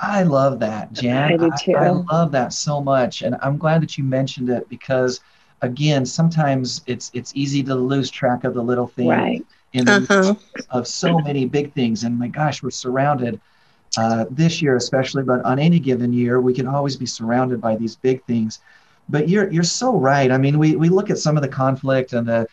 I 0.00 0.22
love 0.22 0.60
that, 0.60 0.92
Jan. 0.92 1.32
I 1.32 1.36
do 1.36 1.50
too. 1.58 1.74
I, 1.74 1.90
love 1.90 2.30
that 2.32 2.52
so 2.52 2.80
much, 2.80 3.22
and 3.22 3.36
I'm 3.42 3.58
glad 3.58 3.82
that 3.82 3.98
you 3.98 4.04
mentioned 4.04 4.48
it 4.48 4.68
because, 4.68 5.20
again, 5.62 6.06
sometimes 6.06 6.82
it's 6.86 7.10
it's 7.14 7.32
easy 7.34 7.62
to 7.64 7.74
lose 7.74 8.10
track 8.10 8.44
of 8.44 8.54
the 8.54 8.62
little 8.62 8.86
things 8.86 9.08
Right. 9.08 9.46
in 9.72 9.84
the 9.84 9.96
uh-huh. 9.96 10.34
of 10.70 10.86
so 10.86 11.18
many 11.18 11.46
big 11.46 11.72
things. 11.74 12.04
And 12.04 12.18
my 12.18 12.28
gosh, 12.28 12.62
we're 12.62 12.70
surrounded 12.70 13.40
uh, 13.96 14.26
this 14.30 14.60
year, 14.62 14.76
especially, 14.76 15.22
but 15.22 15.44
on 15.44 15.58
any 15.58 15.78
given 15.80 16.12
year, 16.12 16.40
we 16.40 16.54
can 16.54 16.66
always 16.66 16.96
be 16.96 17.06
surrounded 17.06 17.60
by 17.60 17.76
these 17.76 17.96
big 17.96 18.22
things. 18.24 18.60
But 19.08 19.28
you're 19.28 19.50
you're 19.50 19.62
so 19.62 19.96
right. 19.96 20.30
I 20.30 20.38
mean, 20.38 20.58
we 20.58 20.76
we 20.76 20.88
look 20.88 21.10
at 21.10 21.18
some 21.18 21.36
of 21.36 21.42
the 21.42 21.48
conflict 21.48 22.12
and 22.12 22.26
the 22.26 22.46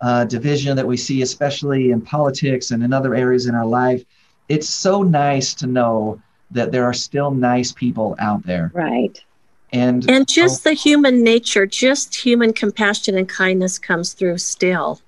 uh, 0.00 0.24
division 0.24 0.76
that 0.76 0.86
we 0.86 0.96
see, 0.96 1.22
especially 1.22 1.90
in 1.92 2.00
politics 2.00 2.70
and 2.72 2.82
in 2.82 2.92
other 2.92 3.14
areas 3.14 3.46
in 3.46 3.54
our 3.54 3.66
life. 3.66 4.02
It's 4.48 4.68
so 4.68 5.02
nice 5.02 5.54
to 5.54 5.66
know 5.66 6.20
that 6.50 6.72
there 6.72 6.84
are 6.84 6.92
still 6.94 7.30
nice 7.30 7.70
people 7.70 8.16
out 8.18 8.44
there, 8.44 8.72
Right. 8.74 9.22
And 9.72 10.08
and 10.10 10.26
just 10.28 10.64
the 10.64 10.72
human 10.72 11.22
nature 11.22 11.66
just 11.66 12.14
human 12.14 12.52
compassion 12.52 13.16
and 13.16 13.28
kindness 13.28 13.78
comes 13.78 14.12
through 14.12 14.38
still 14.38 15.00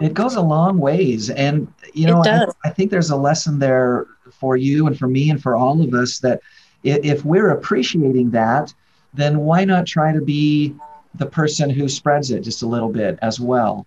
it 0.00 0.14
goes 0.14 0.34
a 0.34 0.40
long 0.40 0.78
ways 0.78 1.30
and 1.30 1.72
you 1.94 2.06
know 2.06 2.22
I. 2.24 2.46
I 2.64 2.70
think 2.70 2.90
there's 2.90 3.10
a 3.10 3.16
lesson 3.16 3.58
there 3.58 4.06
for 4.32 4.56
you 4.56 4.86
and 4.86 4.98
for 4.98 5.08
me 5.08 5.30
and 5.30 5.40
for 5.42 5.56
all 5.56 5.80
of 5.82 5.94
us 5.94 6.18
that 6.20 6.40
if 6.82 7.24
we're 7.24 7.50
appreciating 7.50 8.30
that 8.30 8.72
then 9.14 9.40
why 9.40 9.64
not 9.64 9.86
try 9.86 10.12
to 10.12 10.20
be 10.20 10.74
the 11.14 11.26
person 11.26 11.68
who 11.70 11.88
spreads 11.88 12.30
it 12.30 12.40
just 12.40 12.62
a 12.62 12.66
little 12.66 12.88
bit 12.90 13.18
as 13.22 13.40
well 13.40 13.86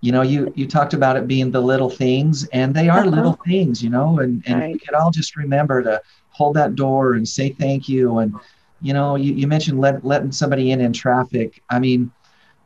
you 0.00 0.12
know 0.12 0.22
you 0.22 0.52
you 0.56 0.66
talked 0.66 0.94
about 0.94 1.16
it 1.16 1.26
being 1.26 1.50
the 1.50 1.60
little 1.60 1.90
things 1.90 2.46
and 2.48 2.74
they 2.74 2.88
are 2.88 3.00
Uh-huh. 3.00 3.10
little 3.10 3.38
things 3.46 3.82
you 3.82 3.90
know 3.90 4.18
and 4.18 4.42
and 4.46 4.58
if 4.58 4.66
we 4.66 4.72
Right. 4.72 4.82
could 4.86 4.94
all 4.94 5.10
just 5.10 5.36
remember 5.36 5.82
to 5.82 6.00
hold 6.30 6.56
that 6.56 6.74
door 6.74 7.14
and 7.14 7.26
say 7.28 7.50
thank 7.50 7.88
you 7.88 8.18
and 8.18 8.34
you 8.84 8.92
know 8.92 9.16
you, 9.16 9.32
you 9.32 9.46
mentioned 9.46 9.80
let, 9.80 10.04
letting 10.04 10.30
somebody 10.30 10.70
in 10.70 10.80
in 10.80 10.92
traffic 10.92 11.62
i 11.70 11.78
mean 11.78 12.10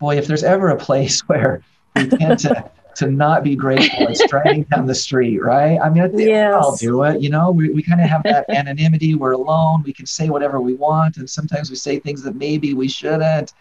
boy 0.00 0.16
if 0.16 0.26
there's 0.26 0.44
ever 0.44 0.68
a 0.68 0.76
place 0.76 1.20
where 1.28 1.62
we 1.96 2.08
tend 2.08 2.38
to 2.38 2.70
to 2.98 3.08
not 3.08 3.44
be 3.44 3.54
grateful. 3.54 4.08
It's 4.08 4.26
driving 4.26 4.64
down 4.64 4.87
the 4.87 4.94
street, 4.94 5.40
right? 5.40 5.78
I 5.80 5.88
mean, 5.88 6.02
I 6.02 6.08
think 6.08 6.30
Yes. 6.30 6.52
I'll 6.52 6.75
do 6.75 7.04
it. 7.04 7.20
You 7.20 7.30
know, 7.30 7.52
we, 7.52 7.70
we 7.70 7.80
kind 7.80 8.00
of 8.00 8.08
have 8.08 8.25
that 8.25 8.50
anonymity. 8.50 9.14
We're 9.14 9.32
alone. 9.32 9.84
We 9.84 9.92
can 9.92 10.04
say 10.04 10.30
whatever 10.30 10.60
we 10.60 10.75
want, 10.75 11.16
and 11.16 11.30
sometimes 11.30 11.70
we 11.70 11.76
say 11.76 12.00
things 12.00 12.25
that 12.25 12.34
maybe 12.34 12.75
we 12.75 12.88
shouldn't. 12.88 13.52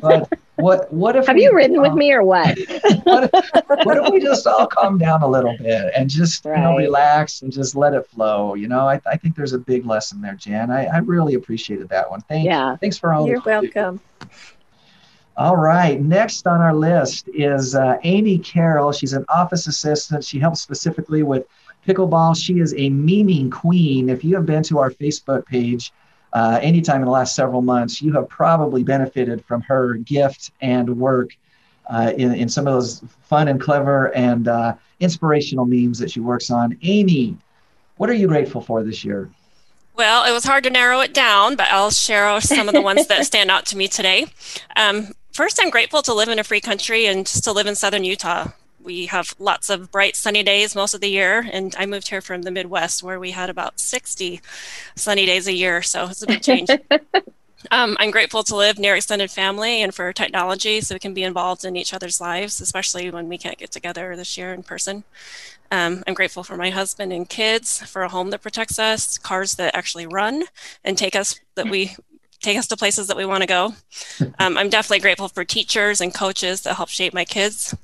But 0.00 0.32
what 0.56 0.92
what 0.92 1.16
if 1.16 1.26
Have 1.26 1.36
we, 1.36 1.44
you 1.44 1.54
ridden 1.54 1.80
with 1.80 1.92
um, 1.92 1.98
me 1.98 2.12
or 2.12 2.22
what? 2.22 2.58
what, 3.04 3.30
if, 3.32 3.86
what 3.86 3.96
if 3.98 4.12
we 4.12 4.20
just 4.20 4.46
all 4.46 4.66
calm 4.66 4.98
down 4.98 5.22
a 5.22 5.28
little 5.28 5.56
bit 5.58 5.92
and 5.94 6.08
just 6.08 6.44
you 6.44 6.56
know 6.56 6.76
relax 6.76 7.42
and 7.42 7.52
just 7.52 7.74
let 7.74 7.92
it 7.94 8.06
flow? 8.06 8.54
You 8.54 8.68
know, 8.68 8.88
I, 8.88 9.00
I 9.06 9.16
think 9.16 9.36
there's 9.36 9.52
a 9.52 9.58
big 9.58 9.86
lesson 9.86 10.20
there, 10.20 10.34
Jan. 10.34 10.70
I, 10.70 10.86
I 10.86 10.98
really 10.98 11.34
appreciated 11.34 11.88
that 11.90 12.10
one. 12.10 12.22
Thank 12.22 12.46
Yeah. 12.46 12.76
Thanks 12.76 12.96
for 12.96 13.12
all. 13.12 13.26
You're 13.26 13.40
that 13.40 13.62
you 13.62 13.70
welcome. 13.74 14.00
All 15.36 15.56
right. 15.56 16.00
Next 16.00 16.46
on 16.46 16.62
our 16.62 16.74
list 16.74 17.28
is 17.34 17.74
uh, 17.74 17.98
Amy 18.04 18.38
Carroll. 18.38 18.92
She's 18.92 19.12
an 19.12 19.26
office 19.28 19.66
assistant. 19.66 20.24
She 20.24 20.38
helps 20.38 20.62
specifically 20.62 21.22
with 21.22 21.46
pickleball. 21.86 22.42
She 22.42 22.60
is 22.60 22.72
a 22.72 22.88
memeing 22.90 23.52
queen. 23.52 24.08
If 24.08 24.24
you 24.24 24.34
have 24.36 24.46
been 24.46 24.62
to 24.64 24.78
our 24.78 24.90
Facebook 24.90 25.44
page 25.44 25.92
uh, 26.36 26.58
anytime 26.60 26.96
in 26.96 27.06
the 27.06 27.10
last 27.10 27.34
several 27.34 27.62
months, 27.62 28.02
you 28.02 28.12
have 28.12 28.28
probably 28.28 28.84
benefited 28.84 29.42
from 29.46 29.62
her 29.62 29.94
gift 29.94 30.50
and 30.60 30.98
work 30.98 31.30
uh, 31.86 32.12
in, 32.18 32.34
in 32.34 32.46
some 32.46 32.66
of 32.66 32.74
those 32.74 33.02
fun 33.22 33.48
and 33.48 33.58
clever 33.58 34.14
and 34.14 34.46
uh, 34.46 34.74
inspirational 35.00 35.64
memes 35.64 35.98
that 35.98 36.10
she 36.10 36.20
works 36.20 36.50
on. 36.50 36.76
Amy, 36.82 37.34
what 37.96 38.10
are 38.10 38.14
you 38.14 38.28
grateful 38.28 38.60
for 38.60 38.84
this 38.84 39.02
year? 39.02 39.30
Well, 39.94 40.30
it 40.30 40.32
was 40.32 40.44
hard 40.44 40.62
to 40.64 40.70
narrow 40.70 41.00
it 41.00 41.14
down, 41.14 41.56
but 41.56 41.68
I'll 41.70 41.90
share 41.90 42.38
some 42.42 42.68
of 42.68 42.74
the 42.74 42.82
ones 42.82 43.06
that 43.06 43.24
stand 43.24 43.50
out 43.50 43.64
to 43.66 43.76
me 43.78 43.88
today. 43.88 44.26
Um, 44.76 45.14
first, 45.32 45.58
I'm 45.58 45.70
grateful 45.70 46.02
to 46.02 46.12
live 46.12 46.28
in 46.28 46.38
a 46.38 46.44
free 46.44 46.60
country 46.60 47.06
and 47.06 47.24
just 47.24 47.44
to 47.44 47.52
live 47.52 47.66
in 47.66 47.74
southern 47.74 48.04
Utah. 48.04 48.48
We 48.86 49.06
have 49.06 49.34
lots 49.40 49.68
of 49.68 49.90
bright 49.90 50.14
sunny 50.14 50.44
days 50.44 50.76
most 50.76 50.94
of 50.94 51.00
the 51.00 51.10
year, 51.10 51.44
and 51.52 51.74
I 51.76 51.86
moved 51.86 52.08
here 52.08 52.20
from 52.20 52.42
the 52.42 52.52
Midwest 52.52 53.02
where 53.02 53.18
we 53.18 53.32
had 53.32 53.50
about 53.50 53.80
60 53.80 54.40
sunny 54.94 55.26
days 55.26 55.48
a 55.48 55.52
year, 55.52 55.82
so 55.82 56.06
it's 56.06 56.22
a 56.22 56.26
big 56.26 56.42
change. 56.42 56.70
Um, 57.72 57.96
I'm 57.98 58.12
grateful 58.12 58.44
to 58.44 58.54
live 58.54 58.78
near 58.78 58.94
extended 58.94 59.28
family 59.28 59.82
and 59.82 59.92
for 59.92 60.12
technology 60.12 60.80
so 60.80 60.94
we 60.94 61.00
can 61.00 61.14
be 61.14 61.24
involved 61.24 61.64
in 61.64 61.74
each 61.74 61.92
other's 61.92 62.20
lives, 62.20 62.60
especially 62.60 63.10
when 63.10 63.28
we 63.28 63.38
can't 63.38 63.58
get 63.58 63.72
together 63.72 64.14
this 64.14 64.38
year 64.38 64.54
in 64.54 64.62
person. 64.62 65.02
Um, 65.72 66.04
I'm 66.06 66.14
grateful 66.14 66.44
for 66.44 66.56
my 66.56 66.70
husband 66.70 67.12
and 67.12 67.28
kids, 67.28 67.82
for 67.82 68.02
a 68.02 68.08
home 68.08 68.30
that 68.30 68.42
protects 68.42 68.78
us, 68.78 69.18
cars 69.18 69.56
that 69.56 69.74
actually 69.74 70.06
run 70.06 70.44
and 70.84 70.96
take 70.96 71.16
us 71.16 71.40
that 71.56 71.68
we 71.68 71.96
take 72.40 72.56
us 72.56 72.68
to 72.68 72.76
places 72.76 73.08
that 73.08 73.16
we 73.16 73.24
want 73.24 73.42
to 73.42 73.48
go. 73.48 73.74
Um, 74.38 74.56
I'm 74.58 74.68
definitely 74.68 75.00
grateful 75.00 75.28
for 75.28 75.44
teachers 75.44 76.00
and 76.00 76.14
coaches 76.14 76.60
that 76.60 76.74
help 76.76 76.90
shape 76.90 77.14
my 77.14 77.24
kids. 77.24 77.74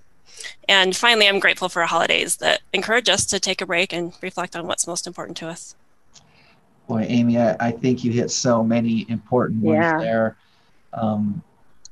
And 0.69 0.97
finally, 0.97 1.29
I'm 1.29 1.39
grateful 1.39 1.69
for 1.69 1.83
holidays 1.83 2.37
that 2.37 2.61
encourage 2.73 3.09
us 3.09 3.27
to 3.27 3.41
take 3.41 3.61
a 3.61 3.67
break 3.67 3.93
and 3.93 4.13
reflect 4.23 4.57
on 4.57 4.67
what's 4.67 4.87
most 4.87 5.07
important 5.07 5.37
to 5.39 5.49
us. 5.49 5.75
Boy, 6.89 7.07
Amy, 7.09 7.39
I, 7.39 7.57
I 7.61 7.71
think 7.71 8.05
you 8.05 8.13
hit 8.13 8.31
so 8.31 8.63
many 8.63 9.07
important 9.09 9.63
ones 9.63 9.79
Yeah. 9.79 9.99
there. 9.99 10.37
Um, 10.93 11.43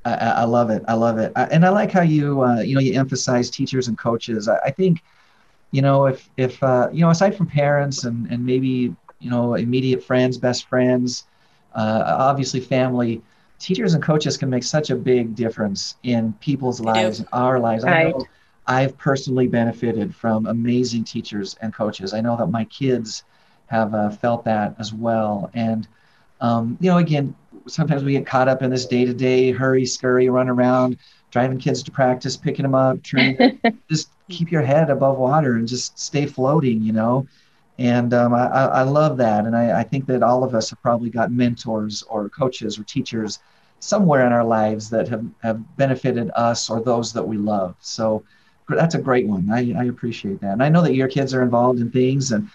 I, 0.04 0.14
I 0.14 0.28
I 0.30 0.44
love 0.44 0.70
it. 0.70 0.82
I 0.88 0.94
love 0.94 1.18
it. 1.18 1.32
I, 1.37 1.44
and 1.44 1.64
I 1.64 1.68
like 1.68 1.90
how 1.92 2.02
you, 2.02 2.42
uh, 2.42 2.61
you 2.61 2.75
know, 2.75 2.80
you 2.80 2.99
emphasize 2.99 3.50
teachers 3.50 3.88
and 3.88 3.97
coaches. 3.99 4.49
I, 4.49 4.56
I 4.66 4.70
think, 4.70 5.02
you 5.70 5.82
know, 5.82 6.06
if, 6.06 6.28
if, 6.37 6.62
uh, 6.62 6.88
you 6.92 7.00
know, 7.00 7.11
aside 7.11 7.37
from 7.37 7.47
parents 7.47 8.04
and, 8.04 8.26
and 8.32 8.44
maybe, 8.44 8.94
you 9.20 9.30
know, 9.30 9.54
immediate 9.54 10.02
friends, 10.02 10.38
best 10.38 10.66
friends, 10.66 11.25
uh, 11.75 12.16
obviously 12.18 12.61
family, 12.61 13.23
teachers 13.60 13.94
and 13.94 14.02
coaches 14.02 14.36
can 14.36 14.50
make 14.50 14.64
such 14.64 14.90
a 14.90 14.96
big 14.96 15.34
difference 15.36 15.96
in 16.02 16.32
people's 16.40 16.80
lives, 16.80 17.20
lives, 17.20 17.30
our 17.32 17.60
lives. 17.60 17.84
I 17.84 18.04
know 18.04 18.26
I've 18.66 18.96
personally 18.96 19.46
benefited 19.46 20.14
from 20.14 20.46
amazing 20.46 21.04
teachers 21.04 21.56
and 21.60 21.72
coaches. 21.72 22.14
I 22.14 22.20
know 22.20 22.36
that 22.36 22.46
my 22.46 22.64
kids 22.64 23.24
have 23.66 23.94
uh, 23.94 24.10
felt 24.10 24.44
that 24.44 24.74
as 24.78 24.92
well. 24.92 25.50
And, 25.54 25.86
um, 26.40 26.78
you 26.80 26.90
know, 26.90 26.98
again, 26.98 27.34
sometimes 27.66 28.02
we 28.02 28.12
get 28.12 28.26
caught 28.26 28.48
up 28.48 28.62
in 28.62 28.70
this 28.70 28.86
day 28.86 29.04
to 29.04 29.12
day 29.14 29.52
hurry, 29.52 29.84
scurry, 29.84 30.28
run 30.28 30.48
around, 30.48 30.96
driving 31.30 31.58
kids 31.58 31.82
to 31.84 31.90
practice, 31.90 32.36
picking 32.36 32.62
them 32.64 32.74
up, 32.74 33.02
trying 33.02 33.36
to 33.36 33.74
just 33.90 34.10
keep 34.28 34.50
your 34.50 34.62
head 34.62 34.88
above 34.88 35.18
water 35.18 35.56
and 35.56 35.68
just 35.68 35.98
stay 35.98 36.26
floating, 36.26 36.82
you 36.82 36.92
know. 36.92 37.26
And 37.80 38.12
um, 38.12 38.34
I, 38.34 38.46
I 38.46 38.64
I 38.66 38.82
love 38.82 39.16
that. 39.16 39.46
And 39.46 39.56
I, 39.56 39.80
I 39.80 39.82
think 39.82 40.06
that 40.06 40.22
all 40.22 40.44
of 40.44 40.54
us 40.54 40.68
have 40.68 40.80
probably 40.82 41.08
got 41.08 41.32
mentors 41.32 42.02
or 42.02 42.28
coaches 42.28 42.78
or 42.78 42.84
teachers 42.84 43.40
somewhere 43.80 44.26
in 44.26 44.32
our 44.32 44.44
lives 44.44 44.90
that 44.90 45.08
have, 45.08 45.25
have 45.42 45.76
benefited 45.78 46.30
us 46.37 46.68
or 46.68 46.82
those 46.82 47.10
that 47.14 47.26
we 47.26 47.38
love. 47.38 47.75
So 47.80 48.22
that's 48.68 48.94
a 48.94 49.00
great 49.00 49.26
one. 49.26 49.50
I, 49.50 49.72
I 49.72 49.84
appreciate 49.84 50.42
that. 50.42 50.52
And 50.52 50.62
I 50.62 50.68
know 50.68 50.82
that 50.82 50.94
your 50.94 51.08
kids 51.08 51.32
are 51.32 51.42
involved 51.42 51.80
in 51.80 51.90
things 51.90 52.32
and 52.32 52.49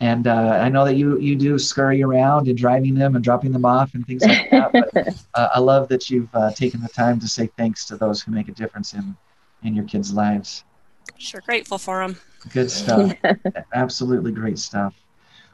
and 0.00 0.26
uh, 0.26 0.58
I 0.60 0.68
know 0.68 0.84
that 0.84 0.96
you 0.96 1.16
you 1.20 1.36
do 1.36 1.56
scurry 1.60 2.02
around 2.02 2.48
and 2.48 2.58
driving 2.58 2.94
them 2.96 3.14
and 3.14 3.22
dropping 3.22 3.52
them 3.52 3.64
off 3.64 3.94
and 3.94 4.04
things 4.04 4.24
like 4.24 4.50
that. 4.50 4.72
But 4.72 5.14
uh, 5.34 5.48
I 5.54 5.60
love 5.60 5.86
that 5.90 6.10
you've 6.10 6.34
uh, 6.34 6.50
taken 6.50 6.82
the 6.82 6.88
time 6.88 7.20
to 7.20 7.28
say 7.28 7.48
thanks 7.56 7.86
to 7.86 7.96
those 7.96 8.20
who 8.20 8.32
make 8.32 8.48
a 8.48 8.52
difference 8.52 8.94
in 8.94 9.16
in 9.62 9.76
your 9.76 9.84
kids' 9.84 10.12
lives. 10.12 10.64
Sure, 11.18 11.40
grateful 11.40 11.78
for 11.78 12.00
them. 12.00 12.16
Good 12.50 12.70
stuff. 12.70 13.14
Absolutely 13.74 14.32
great 14.32 14.58
stuff. 14.58 14.94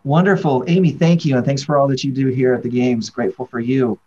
Wonderful, 0.04 0.64
Amy. 0.68 0.92
Thank 0.92 1.24
you, 1.24 1.36
and 1.36 1.44
thanks 1.44 1.62
for 1.62 1.76
all 1.76 1.88
that 1.88 2.02
you 2.02 2.12
do 2.12 2.28
here 2.28 2.54
at 2.54 2.62
the 2.62 2.68
games. 2.68 3.10
Grateful 3.10 3.46
for 3.46 3.60
you. 3.60 3.98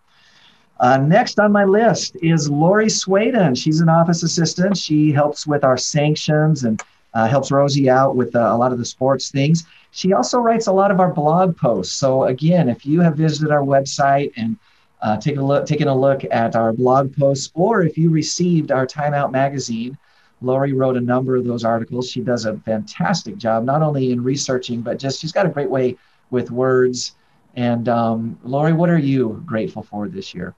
Uh, 0.80 0.98
next 0.98 1.40
on 1.40 1.52
my 1.52 1.64
list 1.64 2.18
is 2.24 2.50
Lori 2.50 2.88
Swaden. 2.88 3.56
She's 3.56 3.82
an 3.82 3.90
office 3.90 4.24
assistant. 4.24 4.76
She 4.76 5.12
helps 5.12 5.46
with 5.46 5.64
our 5.64 5.78
sanctions 5.78 6.64
and 6.64 6.82
uh, 7.14 7.28
helps 7.28 7.52
Rosie 7.52 7.90
out 7.90 8.16
with 8.16 8.36
uh, 8.36 8.40
a 8.40 8.58
lot 8.58 8.72
of 8.72 8.80
the 8.80 8.86
sports 8.86 9.30
things. 9.30 9.66
She 9.92 10.14
also 10.14 10.40
writes 10.40 10.68
a 10.68 10.72
lot 10.72 10.90
of 10.90 11.00
our 11.00 11.14
blog 11.14 11.56
posts. 11.56 11.94
So 11.94 12.24
again, 12.24 12.68
if 12.68 12.86
you 12.86 13.02
have 13.02 13.16
visited 13.16 13.52
our 13.52 13.62
website 13.62 14.32
and 14.38 14.58
uh, 15.02 15.18
take 15.18 15.38
a 15.38 15.42
look, 15.42 15.66
taken 15.66 15.88
a 15.88 15.96
look 15.96 16.24
at 16.32 16.56
our 16.56 16.74
blog 16.74 17.16
posts, 17.16 17.52
or 17.54 17.84
if 17.84 17.98
you 17.98 18.10
received 18.10 18.72
our 18.72 18.88
Timeout 18.88 19.32
magazine, 19.32 19.98
Lori 20.42 20.74
wrote 20.74 20.98
a 20.98 21.02
number 21.02 21.36
of 21.36 21.46
those 21.46 21.64
articles. 21.64 22.10
She 22.10 22.22
does 22.22 22.46
a 22.46 22.58
fantastic 22.60 23.38
job, 23.38 23.64
not 23.64 23.82
only 23.82 24.12
in 24.12 24.24
researching, 24.24 24.82
but 24.82 24.98
just 24.98 25.22
she's 25.22 25.32
got 25.32 25.46
a 25.46 25.50
great 25.50 25.70
way 25.70 25.98
with 26.32 26.52
words. 26.52 27.16
And 27.56 27.88
um, 27.88 28.40
Lori, 28.44 28.74
what 28.74 28.90
are 28.90 28.98
you 28.98 29.44
grateful 29.46 29.84
for 29.84 30.08
this 30.08 30.34
year? 30.34 30.56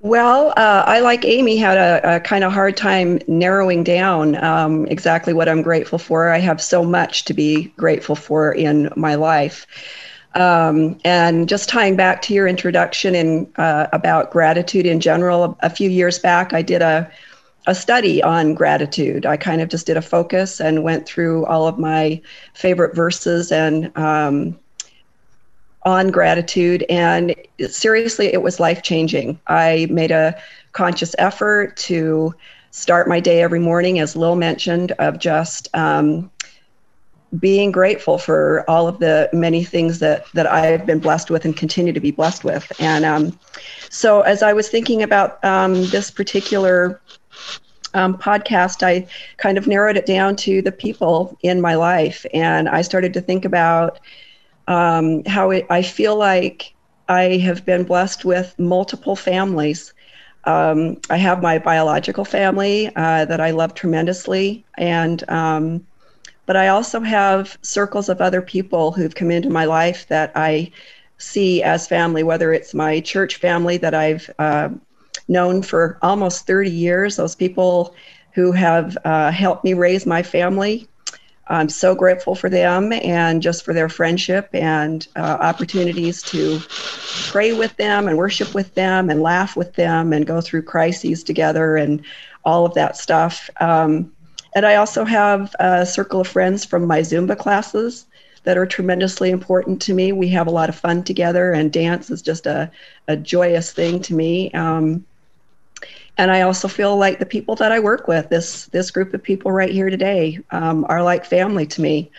Well, 0.00 0.52
uh, 0.56 0.84
I, 0.86 1.00
like 1.00 1.24
Amy, 1.24 1.56
had 1.56 1.78
a, 1.78 2.16
a 2.16 2.20
kind 2.20 2.44
of 2.44 2.52
hard 2.52 2.76
time 2.76 3.20
narrowing 3.26 3.82
down 3.82 4.36
um, 4.44 4.84
exactly 4.86 5.32
what 5.32 5.48
I'm 5.48 5.62
grateful 5.62 5.98
for. 5.98 6.28
I 6.28 6.38
have 6.40 6.60
so 6.60 6.84
much 6.84 7.24
to 7.24 7.32
be 7.32 7.72
grateful 7.78 8.14
for 8.14 8.52
in 8.52 8.90
my 8.96 9.14
life. 9.14 9.66
Um, 10.34 10.98
and 11.04 11.48
just 11.48 11.68
tying 11.68 11.96
back 11.96 12.20
to 12.22 12.34
your 12.34 12.46
introduction 12.46 13.14
and 13.14 13.50
uh, 13.56 13.86
about 13.92 14.30
gratitude 14.30 14.84
in 14.84 15.00
general, 15.00 15.56
a 15.60 15.70
few 15.70 15.88
years 15.88 16.18
back, 16.18 16.52
I 16.52 16.60
did 16.60 16.82
a, 16.82 17.10
a 17.66 17.74
study 17.74 18.22
on 18.22 18.54
gratitude. 18.54 19.24
I 19.26 19.36
kind 19.36 19.60
of 19.60 19.68
just 19.68 19.86
did 19.86 19.96
a 19.96 20.02
focus 20.02 20.60
and 20.60 20.82
went 20.82 21.06
through 21.06 21.46
all 21.46 21.66
of 21.66 21.78
my 21.78 22.20
favorite 22.52 22.94
verses 22.94 23.50
and 23.50 23.96
um, 23.96 24.58
on 25.84 26.10
gratitude. 26.10 26.84
And 26.88 27.34
seriously, 27.68 28.26
it 28.26 28.42
was 28.42 28.60
life 28.60 28.82
changing. 28.82 29.40
I 29.46 29.86
made 29.90 30.10
a 30.10 30.36
conscious 30.72 31.14
effort 31.18 31.76
to 31.78 32.34
start 32.70 33.08
my 33.08 33.20
day 33.20 33.42
every 33.42 33.60
morning, 33.60 33.98
as 33.98 34.16
Lil 34.16 34.36
mentioned, 34.36 34.92
of 34.92 35.18
just 35.18 35.68
um, 35.74 36.30
being 37.38 37.72
grateful 37.72 38.18
for 38.18 38.68
all 38.68 38.86
of 38.86 38.98
the 38.98 39.28
many 39.32 39.64
things 39.64 39.98
that 40.00 40.26
that 40.34 40.46
I've 40.46 40.86
been 40.86 40.98
blessed 40.98 41.30
with 41.30 41.44
and 41.44 41.56
continue 41.56 41.92
to 41.92 42.00
be 42.00 42.10
blessed 42.10 42.44
with. 42.44 42.70
And 42.80 43.04
um, 43.04 43.38
so, 43.90 44.22
as 44.22 44.42
I 44.42 44.52
was 44.52 44.68
thinking 44.68 45.02
about 45.02 45.42
um, 45.44 45.86
this 45.86 46.10
particular 46.10 47.00
um, 47.94 48.18
podcast, 48.18 48.82
I 48.82 49.06
kind 49.36 49.56
of 49.56 49.66
narrowed 49.66 49.96
it 49.96 50.06
down 50.06 50.36
to 50.36 50.60
the 50.62 50.72
people 50.72 51.38
in 51.42 51.60
my 51.60 51.74
life, 51.74 52.26
and 52.34 52.68
I 52.68 52.82
started 52.82 53.12
to 53.14 53.20
think 53.20 53.44
about 53.44 54.00
um, 54.66 55.24
how 55.24 55.50
it, 55.50 55.66
I 55.70 55.82
feel 55.82 56.16
like 56.16 56.74
I 57.08 57.36
have 57.38 57.64
been 57.64 57.84
blessed 57.84 58.24
with 58.24 58.58
multiple 58.58 59.16
families. 59.16 59.92
Um, 60.44 61.00
I 61.10 61.16
have 61.16 61.42
my 61.42 61.58
biological 61.58 62.24
family 62.24 62.90
uh, 62.96 63.24
that 63.26 63.40
I 63.40 63.50
love 63.50 63.74
tremendously, 63.74 64.64
and 64.76 65.28
um, 65.30 65.86
but 66.46 66.56
I 66.56 66.68
also 66.68 67.00
have 67.00 67.56
circles 67.62 68.08
of 68.08 68.20
other 68.20 68.42
people 68.42 68.92
who've 68.92 69.14
come 69.14 69.30
into 69.30 69.50
my 69.50 69.64
life 69.64 70.06
that 70.08 70.32
I 70.34 70.72
see 71.16 71.62
as 71.62 71.86
family, 71.86 72.22
whether 72.22 72.52
it's 72.52 72.74
my 72.74 73.00
church 73.00 73.36
family 73.36 73.78
that 73.78 73.94
I've 73.94 74.30
uh, 74.38 74.68
known 75.28 75.62
for 75.62 75.98
almost 76.02 76.46
30 76.46 76.70
years, 76.70 77.16
those 77.16 77.34
people 77.34 77.94
who 78.32 78.52
have 78.52 78.96
uh, 79.04 79.30
helped 79.30 79.64
me 79.64 79.74
raise 79.74 80.06
my 80.06 80.22
family. 80.22 80.88
I'm 81.48 81.68
so 81.68 81.94
grateful 81.94 82.34
for 82.34 82.48
them 82.48 82.92
and 82.92 83.42
just 83.42 83.64
for 83.64 83.74
their 83.74 83.88
friendship 83.88 84.48
and 84.54 85.06
uh, 85.16 85.38
opportunities 85.40 86.22
to 86.24 86.58
pray 87.30 87.52
with 87.52 87.76
them 87.76 88.08
and 88.08 88.16
worship 88.16 88.54
with 88.54 88.74
them 88.74 89.10
and 89.10 89.22
laugh 89.22 89.56
with 89.56 89.74
them 89.74 90.12
and 90.12 90.26
go 90.26 90.40
through 90.40 90.62
crises 90.62 91.22
together 91.22 91.76
and 91.76 92.02
all 92.44 92.64
of 92.64 92.74
that 92.74 92.96
stuff. 92.96 93.50
Um, 93.60 94.10
And 94.54 94.64
I 94.64 94.76
also 94.76 95.04
have 95.04 95.54
a 95.58 95.84
circle 95.84 96.20
of 96.20 96.28
friends 96.28 96.64
from 96.64 96.86
my 96.86 97.00
Zumba 97.00 97.36
classes 97.36 98.06
that 98.44 98.56
are 98.56 98.66
tremendously 98.66 99.30
important 99.30 99.82
to 99.82 99.94
me. 99.94 100.12
We 100.12 100.28
have 100.28 100.46
a 100.46 100.50
lot 100.50 100.68
of 100.68 100.76
fun 100.76 101.02
together, 101.02 101.52
and 101.52 101.72
dance 101.72 102.10
is 102.10 102.22
just 102.22 102.46
a, 102.46 102.70
a 103.08 103.16
joyous 103.16 103.72
thing 103.72 104.00
to 104.02 104.14
me. 104.14 104.52
Um, 104.52 105.04
and 106.16 106.30
I 106.30 106.42
also 106.42 106.68
feel 106.68 106.96
like 106.96 107.18
the 107.18 107.26
people 107.26 107.56
that 107.56 107.72
I 107.72 107.80
work 107.80 108.06
with, 108.06 108.28
this 108.28 108.66
this 108.66 108.90
group 108.90 109.14
of 109.14 109.22
people 109.22 109.50
right 109.50 109.70
here 109.70 109.90
today, 109.90 110.38
um, 110.50 110.86
are 110.88 111.02
like 111.02 111.24
family 111.24 111.66
to 111.66 111.80
me. 111.80 112.10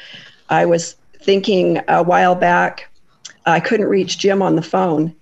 I 0.49 0.65
was 0.65 0.95
thinking 1.21 1.81
a 1.87 2.03
while 2.03 2.35
back, 2.35 2.89
I 3.45 3.59
couldn't 3.59 3.87
reach 3.87 4.17
Jim 4.17 4.41
on 4.41 4.55
the 4.55 4.61
phone, 4.61 5.15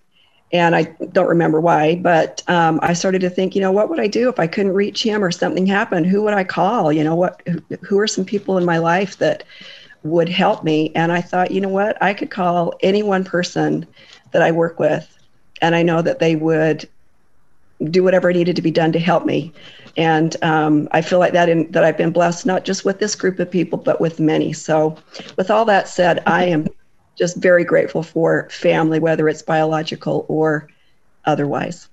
and 0.52 0.76
I 0.76 0.84
don't 1.12 1.30
remember 1.30 1.62
why, 1.62 1.96
but 1.96 2.44
um, 2.48 2.80
I 2.84 2.94
started 2.94 3.22
to 3.22 3.30
think, 3.30 3.56
you 3.56 3.62
know, 3.62 3.72
what 3.72 3.90
would 3.90 4.00
I 4.00 4.08
do 4.08 4.28
if 4.30 4.40
I 4.40 4.48
couldn't 4.48 4.74
reach 4.74 5.04
him 5.04 5.24
or 5.24 5.32
something 5.32 5.66
happened? 5.66 6.08
Who 6.08 6.24
would 6.24 6.34
I 6.34 6.44
call? 6.44 6.92
You 6.92 7.04
know, 7.04 7.16
what? 7.16 7.42
Who 7.82 8.00
are 8.00 8.08
some 8.08 8.26
people 8.26 8.58
in 8.58 8.66
my 8.66 8.80
life 8.80 9.18
that 9.18 9.44
would 10.04 10.30
help 10.30 10.64
me? 10.64 10.92
And 10.96 11.12
I 11.12 11.22
thought, 11.22 11.52
you 11.52 11.62
know 11.62 11.70
what? 11.70 12.02
I 12.02 12.14
could 12.14 12.32
call 12.32 12.74
any 12.82 13.04
one 13.04 13.24
person 13.24 13.86
that 14.32 14.42
I 14.42 14.52
work 14.52 14.80
with, 14.80 15.16
and 15.62 15.76
I 15.76 15.84
know 15.84 16.02
that 16.02 16.20
they 16.20 16.36
would 16.36 16.90
do 17.92 18.04
whatever 18.04 18.32
needed 18.32 18.56
to 18.56 18.62
be 18.62 18.72
done 18.72 18.92
to 18.92 19.00
help 19.00 19.26
me. 19.26 19.54
And 19.96 20.36
um, 20.44 20.88
I 20.92 21.02
feel 21.02 21.20
like 21.20 21.34
that 21.34 21.50
in, 21.50 21.72
that 21.72 21.84
I've 21.84 21.98
been 21.98 22.12
blessed 22.12 22.46
not 22.46 22.66
just 22.66 22.84
with 22.84 23.00
this 23.00 23.16
group 23.16 23.40
of 23.40 23.50
people, 23.50 23.78
but 23.78 24.02
with 24.02 24.20
many. 24.20 24.54
So, 24.54 24.98
with 25.38 25.52
all 25.52 25.66
that 25.66 25.88
said, 25.88 26.24
I 26.26 26.46
am 26.46 26.68
just 27.16 27.38
very 27.38 27.64
grateful 27.64 28.02
for 28.02 28.50
family, 28.50 29.00
whether 29.00 29.30
it's 29.30 29.44
biological 29.44 30.26
or 30.28 30.68
otherwise. 31.26 31.90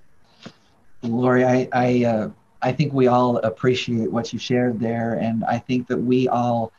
Lori, 1.03 1.45
I 1.45 1.69
I, 1.73 2.05
uh, 2.05 2.31
I 2.63 2.73
think 2.73 2.93
we 2.93 3.07
all 3.07 3.37
appreciate 3.39 4.11
what 4.11 4.33
you 4.33 4.39
shared 4.39 4.81
there, 4.81 5.15
and 5.15 5.45
I 5.45 5.59
think 5.59 5.87
that 5.89 5.99
we 5.99 6.27
all 6.29 6.73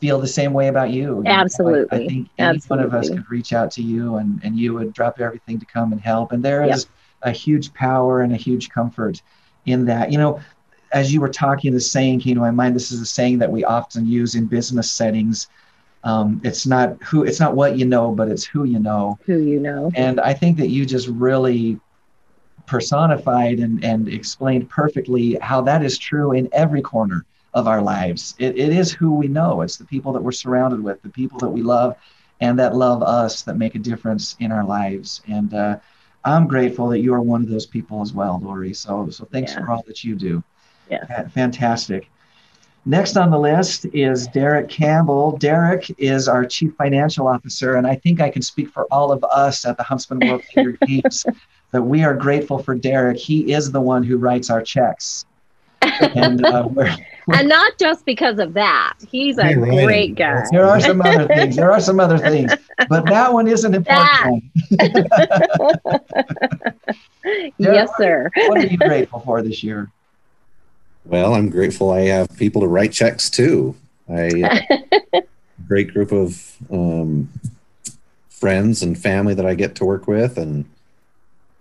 feel 0.00 0.20
the 0.20 0.28
same 0.28 0.52
way 0.52 0.68
about 0.68 0.90
you. 0.90 1.22
Absolutely. 1.26 1.98
I, 1.98 2.02
I 2.02 2.06
think 2.06 2.28
any 2.38 2.56
Absolutely. 2.56 2.84
one 2.84 2.94
of 2.94 2.94
us 2.94 3.08
could 3.08 3.28
reach 3.30 3.52
out 3.52 3.72
to 3.72 3.82
you, 3.82 4.16
and 4.16 4.40
and 4.44 4.56
you 4.56 4.74
would 4.74 4.92
drop 4.92 5.20
everything 5.20 5.58
to 5.58 5.66
come 5.66 5.90
and 5.90 6.00
help. 6.00 6.30
And 6.30 6.44
there 6.44 6.62
is. 6.64 6.86
A 7.26 7.30
huge 7.32 7.74
power 7.74 8.22
and 8.22 8.32
a 8.32 8.36
huge 8.36 8.70
comfort 8.70 9.20
in 9.66 9.84
that. 9.86 10.10
You 10.10 10.18
know, 10.18 10.40
as 10.92 11.12
you 11.12 11.20
were 11.20 11.28
talking, 11.28 11.72
the 11.72 11.80
saying 11.80 12.20
came 12.20 12.34
to 12.36 12.40
my 12.40 12.50
mind. 12.50 12.74
This 12.74 12.90
is 12.92 13.00
a 13.00 13.06
saying 13.06 13.38
that 13.38 13.50
we 13.50 13.64
often 13.64 14.06
use 14.06 14.34
in 14.34 14.46
business 14.46 14.90
settings. 14.90 15.48
Um, 16.04 16.40
it's 16.44 16.66
not 16.66 17.02
who, 17.02 17.24
it's 17.24 17.40
not 17.40 17.56
what 17.56 17.76
you 17.76 17.84
know, 17.84 18.12
but 18.12 18.28
it's 18.28 18.44
who 18.44 18.64
you 18.64 18.78
know. 18.78 19.18
Who 19.26 19.38
you 19.40 19.58
know. 19.58 19.90
And 19.94 20.20
I 20.20 20.32
think 20.32 20.56
that 20.58 20.68
you 20.68 20.86
just 20.86 21.08
really 21.08 21.80
personified 22.66 23.58
and, 23.58 23.84
and 23.84 24.08
explained 24.08 24.68
perfectly 24.68 25.36
how 25.40 25.60
that 25.62 25.84
is 25.84 25.98
true 25.98 26.32
in 26.32 26.48
every 26.52 26.82
corner 26.82 27.24
of 27.54 27.66
our 27.66 27.82
lives. 27.82 28.34
It, 28.38 28.56
it 28.56 28.72
is 28.72 28.92
who 28.92 29.14
we 29.14 29.28
know. 29.28 29.62
It's 29.62 29.76
the 29.76 29.84
people 29.84 30.12
that 30.12 30.22
we're 30.22 30.32
surrounded 30.32 30.80
with, 30.82 31.02
the 31.02 31.08
people 31.08 31.38
that 31.40 31.48
we 31.48 31.62
love, 31.62 31.96
and 32.40 32.58
that 32.58 32.76
love 32.76 33.02
us 33.02 33.42
that 33.42 33.56
make 33.56 33.74
a 33.74 33.78
difference 33.78 34.36
in 34.40 34.52
our 34.52 34.64
lives. 34.64 35.22
And 35.26 35.54
uh, 35.54 35.78
I'm 36.26 36.46
grateful 36.48 36.88
that 36.88 36.98
you 36.98 37.14
are 37.14 37.22
one 37.22 37.42
of 37.42 37.48
those 37.48 37.66
people 37.66 38.02
as 38.02 38.12
well, 38.12 38.40
Lori. 38.42 38.74
So, 38.74 39.08
so 39.10 39.24
thanks 39.26 39.52
yeah. 39.52 39.60
for 39.60 39.70
all 39.70 39.82
that 39.86 40.04
you 40.04 40.16
do. 40.16 40.42
Yeah. 40.90 41.28
Fantastic. 41.28 42.10
Next 42.84 43.16
on 43.16 43.30
the 43.30 43.38
list 43.38 43.86
is 43.92 44.28
Derek 44.28 44.68
Campbell. 44.68 45.36
Derek 45.38 45.90
is 45.98 46.28
our 46.28 46.44
Chief 46.44 46.72
Financial 46.74 47.26
Officer, 47.26 47.74
and 47.76 47.86
I 47.86 47.96
think 47.96 48.20
I 48.20 48.28
can 48.28 48.42
speak 48.42 48.70
for 48.70 48.86
all 48.92 49.10
of 49.10 49.24
us 49.24 49.64
at 49.64 49.76
the 49.76 49.82
Huntsman 49.82 50.20
World 50.20 50.42
Senior 50.54 50.78
Games 50.86 51.26
that 51.72 51.82
we 51.82 52.04
are 52.04 52.14
grateful 52.14 52.58
for 52.58 52.74
Derek. 52.74 53.16
He 53.18 53.52
is 53.52 53.72
the 53.72 53.80
one 53.80 54.02
who 54.02 54.18
writes 54.18 54.50
our 54.50 54.62
checks. 54.62 55.26
And 55.82 56.44
uh, 56.44 56.68
we're, 56.70 56.96
and 57.32 57.48
not 57.48 57.78
just 57.78 58.04
because 58.04 58.38
of 58.38 58.54
that. 58.54 58.94
He's 59.10 59.38
a 59.38 59.54
great 59.54 60.14
guy. 60.14 60.44
There 60.50 60.66
are 60.66 60.80
some 60.80 61.00
other 61.00 61.26
things. 61.26 61.56
There 61.56 61.72
are 61.72 61.80
some 61.80 62.00
other 62.00 62.18
things, 62.18 62.52
but 62.88 63.06
that 63.06 63.32
one 63.32 63.48
isn't 63.48 63.74
important. 63.80 64.44
yes, 67.58 67.90
sir. 67.98 68.30
what 68.34 68.58
are 68.58 68.66
you 68.66 68.78
grateful 68.78 69.20
for 69.20 69.42
this 69.42 69.62
year? 69.62 69.90
Well, 71.04 71.34
I'm 71.34 71.50
grateful 71.50 71.90
I 71.90 72.02
have 72.02 72.36
people 72.36 72.62
to 72.62 72.68
write 72.68 72.92
checks 72.92 73.30
to. 73.30 73.74
I 74.08 74.68
uh, 75.12 75.20
great 75.68 75.92
group 75.92 76.12
of 76.12 76.56
um, 76.70 77.28
friends 78.28 78.82
and 78.82 78.98
family 78.98 79.34
that 79.34 79.46
I 79.46 79.54
get 79.54 79.74
to 79.76 79.84
work 79.84 80.06
with, 80.06 80.38
and 80.38 80.64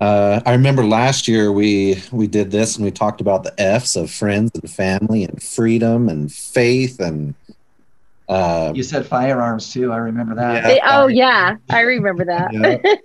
uh, 0.01 0.41
I 0.45 0.51
remember 0.51 0.85
last 0.85 1.27
year 1.27 1.51
we 1.51 2.01
we 2.11 2.27
did 2.27 2.51
this 2.51 2.75
and 2.75 2.83
we 2.83 2.91
talked 2.91 3.21
about 3.21 3.43
the 3.43 3.59
F's 3.59 3.95
of 3.95 4.11
friends 4.11 4.51
and 4.53 4.69
family 4.69 5.23
and 5.23 5.41
freedom 5.41 6.09
and 6.09 6.31
faith 6.31 6.99
and. 6.99 7.33
Uh, 8.27 8.73
you 8.75 8.81
said 8.81 9.05
firearms 9.05 9.71
too. 9.71 9.93
I 9.93 9.97
remember 9.97 10.33
that. 10.35 10.75
Yeah, 10.75 10.99
oh 10.99 11.07
yeah, 11.07 11.57
I 11.69 11.81
remember 11.81 12.25
that. 12.25 12.51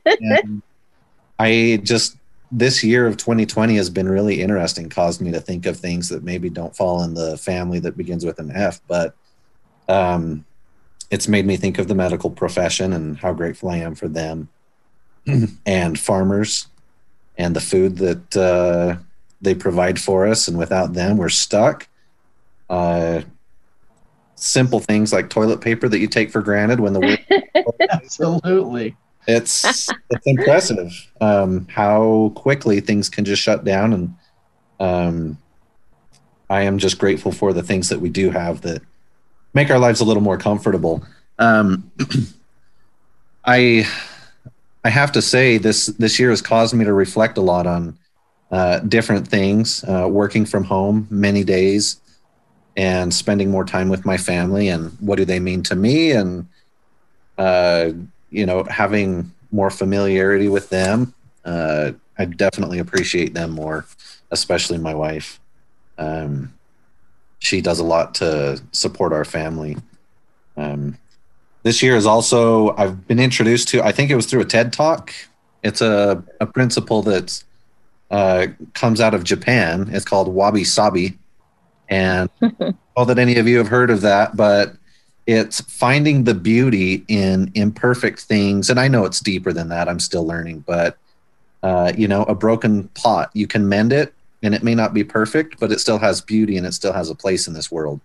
yeah. 0.07 0.43
I 1.39 1.81
just 1.85 2.17
this 2.51 2.83
year 2.83 3.07
of 3.07 3.17
2020 3.19 3.77
has 3.77 3.91
been 3.91 4.09
really 4.09 4.41
interesting. 4.41 4.89
Caused 4.89 5.21
me 5.21 5.31
to 5.31 5.41
think 5.41 5.67
of 5.67 5.77
things 5.77 6.09
that 6.09 6.25
maybe 6.25 6.49
don't 6.49 6.75
fall 6.75 7.03
in 7.03 7.15
the 7.15 7.37
family 7.37 7.79
that 7.81 7.97
begins 7.97 8.25
with 8.25 8.39
an 8.39 8.51
F, 8.55 8.81
but 8.89 9.15
um, 9.89 10.45
it's 11.11 11.29
made 11.29 11.47
me 11.47 11.57
think 11.57 11.79
of 11.79 11.87
the 11.87 11.95
medical 11.95 12.31
profession 12.31 12.93
and 12.93 13.19
how 13.19 13.33
grateful 13.33 13.69
I 13.69 13.77
am 13.79 13.95
for 13.95 14.09
them 14.09 14.49
and 15.67 15.99
farmers 15.99 16.67
and 17.41 17.57
the 17.57 17.61
food 17.61 17.97
that 17.97 18.37
uh, 18.37 18.97
they 19.41 19.55
provide 19.55 19.99
for 19.99 20.27
us. 20.27 20.47
And 20.47 20.59
without 20.59 20.93
them, 20.93 21.17
we're 21.17 21.31
stuck. 21.31 21.89
Uh, 22.69 23.23
simple 24.35 24.79
things 24.81 25.13
like 25.13 25.31
toilet 25.31 25.61
paper 25.61 25.89
that 25.89 25.99
you 25.99 26.07
take 26.07 26.31
for 26.31 26.41
granted 26.41 26.81
when 26.81 26.93
the 26.93 27.01
world 27.01 27.19
absolutely 27.91 28.97
it's 29.27 29.91
it's 30.09 30.27
impressive 30.27 30.91
um, 31.21 31.67
how 31.69 32.33
quickly 32.37 32.81
things 32.81 33.11
can 33.11 33.27
just 33.27 33.43
shut 33.43 33.65
down 33.65 33.93
and 33.93 34.15
um, 34.79 35.37
i 36.49 36.63
am 36.63 36.79
just 36.79 36.99
grateful 36.99 37.33
for 37.33 37.53
the 37.53 37.63
things 37.63 37.91
that 37.91 38.01
we 38.01 38.09
do 38.09 38.31
have 38.31 38.63
that 38.63 38.81
make 39.53 39.69
our 39.69 39.79
lives 39.79 40.01
a 40.01 40.07
little 40.07 40.23
more 40.23 40.39
comfortable 40.39 41.05
um, 41.39 41.93
i 43.45 43.87
I 44.85 44.89
have 44.91 45.13
to 45.13 45.23
say 45.23 45.59
this 45.59 45.87
this 45.87 46.19
year 46.19 46.31
has 46.31 46.41
caused 46.41 46.75
me 46.75 46.85
to 46.85 46.93
reflect 46.93 47.37
a 47.39 47.43
lot 47.43 47.67
on 47.67 47.99
uh, 48.51 48.81
different 48.81 49.29
things, 49.29 49.85
uh, 49.85 50.09
working 50.11 50.45
from 50.47 50.65
home 50.65 51.07
many 51.11 51.45
days, 51.45 52.01
and 52.77 53.13
spending 53.13 53.51
more 53.51 53.65
time 53.65 53.89
with 53.89 54.07
my 54.07 54.17
family, 54.17 54.69
and 54.69 54.97
what 55.01 55.17
do 55.17 55.25
they 55.25 55.39
mean 55.39 55.63
to 55.65 55.77
me, 55.77 56.13
and 56.13 56.49
uh, 57.39 57.91
you 58.31 58.47
know, 58.47 58.65
having 58.65 59.31
more 59.51 59.71
familiarity 59.71 60.49
with 60.49 60.71
them. 60.71 61.15
Uh, 61.45 61.93
I 62.19 62.27
definitely 62.27 62.79
appreciate 62.79 63.35
them 63.35 63.51
more, 63.51 63.87
especially 64.31 64.79
my 64.79 64.95
wife. 64.95 65.41
Um, 65.99 66.53
she 67.39 67.61
does 67.61 67.79
a 67.79 67.85
lot 67.85 68.15
to 68.17 68.63
support 68.73 69.13
our 69.13 69.25
family. 69.25 69.77
Um, 70.57 70.99
this 71.63 71.83
year 71.83 71.97
is 71.97 72.07
also 72.07 72.75
I've 72.77 73.07
been 73.07 73.21
introduced 73.21 73.69
to. 73.69 73.83
I 73.83 73.93
think 73.93 74.11
it 74.11 74.17
was 74.17 74.27
through 74.27 74.41
a 74.41 74.47
TED 74.47 74.73
talk. 74.73 75.13
It's 75.63 75.81
a 75.81 76.23
a 76.41 76.47
principle 76.47 77.03
that 77.03 77.43
uh, 78.11 78.49
comes 78.75 79.01
out 79.01 79.15
of 79.15 79.25
Japan. 79.25 79.89
It's 79.93 80.05
called 80.05 80.29
wabi 80.29 80.65
sabi, 80.65 81.19
and 81.89 82.31
all 82.97 83.05
that 83.07 83.19
any 83.19 83.37
of 83.37 83.47
you 83.47 83.59
have 83.59 83.69
heard 83.69 83.91
of 83.91 84.01
that, 84.01 84.37
but 84.37 84.75
it's 85.27 85.61
finding 85.61 86.25
the 86.25 86.35
beauty 86.35 87.05
in 87.09 87.53
imperfect 87.55 88.21
things. 88.21 88.71
And 88.71 88.81
I 88.81 88.89
know 88.89 89.05
it's 89.05 89.21
deeper 89.21 89.53
than 89.53 89.69
that. 89.69 89.89
I'm 89.89 90.01
still 90.01 90.27
learning, 90.27 90.65
but 90.67 90.99
uh, 91.63 91.93
you 91.97 92.09
know, 92.09 92.23
a 92.25 92.35
broken 92.35 92.89
pot, 92.89 93.31
you 93.35 93.47
can 93.47 93.69
mend 93.69 93.93
it, 93.93 94.15
and 94.43 94.55
it 94.55 94.63
may 94.63 94.75
not 94.75 94.95
be 94.95 95.05
perfect, 95.05 95.61
but 95.61 95.71
it 95.71 95.79
still 95.79 95.99
has 95.99 96.21
beauty 96.21 96.57
and 96.57 96.67
it 96.67 96.73
still 96.73 96.93
has 96.93 97.11
a 97.11 97.15
place 97.15 97.47
in 97.47 97.53
this 97.53 97.71
world. 97.71 98.01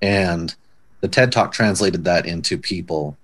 And 0.00 0.54
the 1.00 1.08
TED 1.08 1.32
Talk 1.32 1.52
translated 1.52 2.04
that 2.04 2.26
into 2.26 2.58
people 2.58 3.16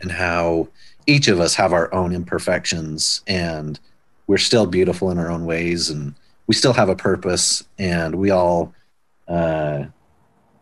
and 0.00 0.12
how 0.12 0.68
each 1.06 1.28
of 1.28 1.40
us 1.40 1.54
have 1.54 1.72
our 1.72 1.92
own 1.94 2.12
imperfections 2.12 3.22
and 3.26 3.78
we're 4.26 4.38
still 4.38 4.66
beautiful 4.66 5.10
in 5.10 5.18
our 5.18 5.30
own 5.30 5.46
ways 5.46 5.88
and 5.88 6.14
we 6.46 6.54
still 6.54 6.72
have 6.72 6.88
a 6.88 6.96
purpose 6.96 7.64
and 7.78 8.14
we 8.16 8.30
all 8.30 8.74
uh, 9.28 9.84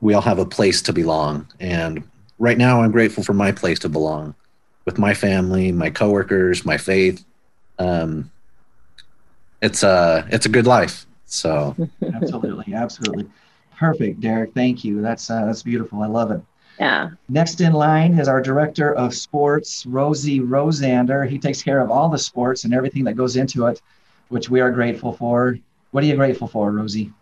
we 0.01 0.15
all 0.15 0.23
have 0.23 0.39
a 0.39 0.47
place 0.47 0.83
to 0.83 0.93
belong. 0.93 1.47
And 1.61 2.03
right 2.39 2.59
now 2.59 2.83
i'm 2.83 2.91
grateful 2.91 3.23
for 3.23 3.33
my 3.33 3.53
place 3.53 3.79
to 3.79 3.89
belong 3.89 4.35
with 4.87 4.99
my 4.99 5.15
family 5.15 5.73
my 5.73 5.89
coworkers 5.91 6.65
my 6.65 6.77
faith. 6.77 7.25
Um, 7.79 8.31
it's 9.63 9.83
a 9.83 10.27
it's 10.31 10.47
a 10.47 10.51
good 10.51 10.67
life. 10.67 11.07
So 11.25 11.75
absolutely 12.15 12.75
absolutely 12.75 13.31
Perfect, 13.77 14.21
Derek. 14.21 14.55
Thank 14.55 14.85
you. 14.85 15.01
That's 15.01 15.31
uh, 15.31 15.45
that's 15.47 15.63
beautiful. 15.63 16.03
I 16.03 16.07
love 16.07 16.31
it. 16.31 16.41
Yeah. 16.79 17.11
Next 17.29 17.61
in 17.61 17.73
line 17.73 18.19
is 18.19 18.27
our 18.27 18.41
director 18.41 18.95
of 18.95 19.15
sports, 19.15 19.87
Rosie 19.87 20.41
Rosander. 20.41 21.29
He 21.29 21.39
takes 21.39 21.63
care 21.63 21.81
of 21.81 21.91
all 21.91 22.09
the 22.09 22.19
sports 22.19 22.65
and 22.65 22.75
everything 22.75 23.05
that 23.05 23.15
goes 23.15 23.37
into 23.37 23.67
it, 23.67 23.81
which 24.29 24.51
we 24.51 24.61
are 24.61 24.73
grateful 24.73 25.13
for. 25.13 25.57
What 25.93 26.03
are 26.03 26.07
you 26.07 26.17
grateful 26.17 26.49
for, 26.49 26.73
Rosie? 26.73 27.13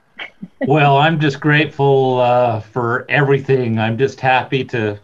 well, 0.66 0.96
I'm 0.96 1.20
just 1.20 1.40
grateful 1.40 2.20
uh, 2.20 2.60
for 2.60 3.04
everything. 3.10 3.78
I'm 3.78 3.98
just 3.98 4.20
happy 4.20 4.64
to. 4.64 4.98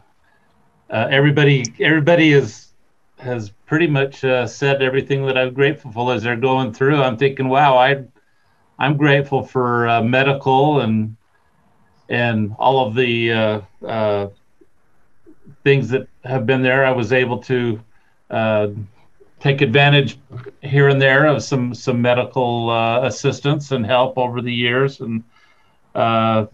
Uh, 0.89 1.09
everybody, 1.11 1.65
everybody 1.81 2.33
is 2.33 2.73
has 3.19 3.51
pretty 3.67 3.87
much 3.87 4.25
uh, 4.25 4.47
said 4.47 4.83
everything 4.83 5.25
that 5.27 5.39
I'm 5.39 5.55
grateful 5.55 5.93
for 5.93 6.13
as 6.13 6.23
they're 6.23 6.37
going 6.37 6.73
through. 6.73 7.01
I'm 7.01 7.17
thinking, 7.17 7.49
wow, 7.49 7.79
I, 7.79 8.05
I'm 8.83 8.97
grateful 8.97 9.45
for 9.45 9.87
uh, 9.87 10.03
medical 10.03 10.81
and 10.81 11.17
and 12.09 12.53
all 12.59 12.85
of 12.85 12.97
the 12.97 13.33
uh, 13.33 13.61
uh, 13.87 14.29
things 15.63 15.89
that 15.91 16.09
have 16.25 16.47
been 16.47 16.63
there. 16.63 16.85
I 16.85 16.91
was 16.91 17.13
able 17.13 17.39
to 17.45 17.81
take 19.39 19.61
advantage 19.61 20.19
here 20.63 20.89
and 20.89 21.01
there 21.01 21.27
of 21.27 21.45
some 21.45 21.75
some 21.77 22.03
medical 22.03 22.71
uh, 22.71 23.07
assistance 23.07 23.71
and 23.71 23.87
help 23.87 24.19
over 24.19 24.43
the 24.43 24.53
years, 24.53 25.01
and 25.01 25.23
uh, 25.95 26.47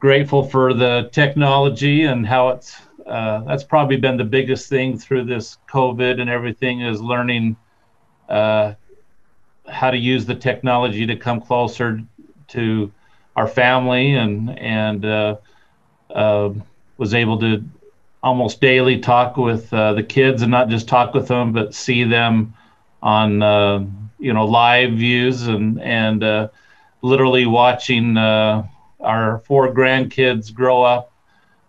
grateful 0.00 0.44
for 0.48 0.72
the 0.72 1.10
technology 1.12 2.04
and 2.04 2.26
how 2.26 2.48
it's. 2.48 2.74
Uh, 3.06 3.40
that's 3.44 3.64
probably 3.64 3.98
been 3.98 4.16
the 4.16 4.24
biggest 4.24 4.70
thing 4.70 4.96
through 4.96 5.24
this 5.24 5.58
COVID 5.68 6.22
and 6.22 6.30
everything 6.30 6.80
is 6.80 7.02
learning 7.02 7.54
uh, 8.30 8.72
how 9.68 9.90
to 9.90 9.96
use 9.96 10.26
the 10.26 10.34
technology 10.34 11.06
to 11.06 11.16
come 11.16 11.40
closer 11.40 12.00
to 12.48 12.92
our 13.36 13.46
family 13.46 14.14
and 14.14 14.58
and 14.58 15.04
uh, 15.04 15.36
uh, 16.14 16.50
was 16.96 17.14
able 17.14 17.38
to 17.40 17.64
almost 18.22 18.60
daily 18.60 18.98
talk 18.98 19.36
with 19.36 19.72
uh, 19.74 19.92
the 19.92 20.02
kids 20.02 20.42
and 20.42 20.50
not 20.50 20.68
just 20.68 20.88
talk 20.88 21.12
with 21.12 21.28
them, 21.28 21.52
but 21.52 21.74
see 21.74 22.04
them 22.04 22.54
on 23.02 23.42
uh, 23.42 23.84
you 24.18 24.32
know 24.32 24.46
live 24.46 24.92
views 24.92 25.46
and 25.46 25.80
and 25.80 26.22
uh, 26.22 26.48
literally 27.02 27.46
watching 27.46 28.16
uh, 28.16 28.66
our 29.00 29.38
four 29.40 29.74
grandkids 29.74 30.52
grow 30.52 30.82
up, 30.82 31.12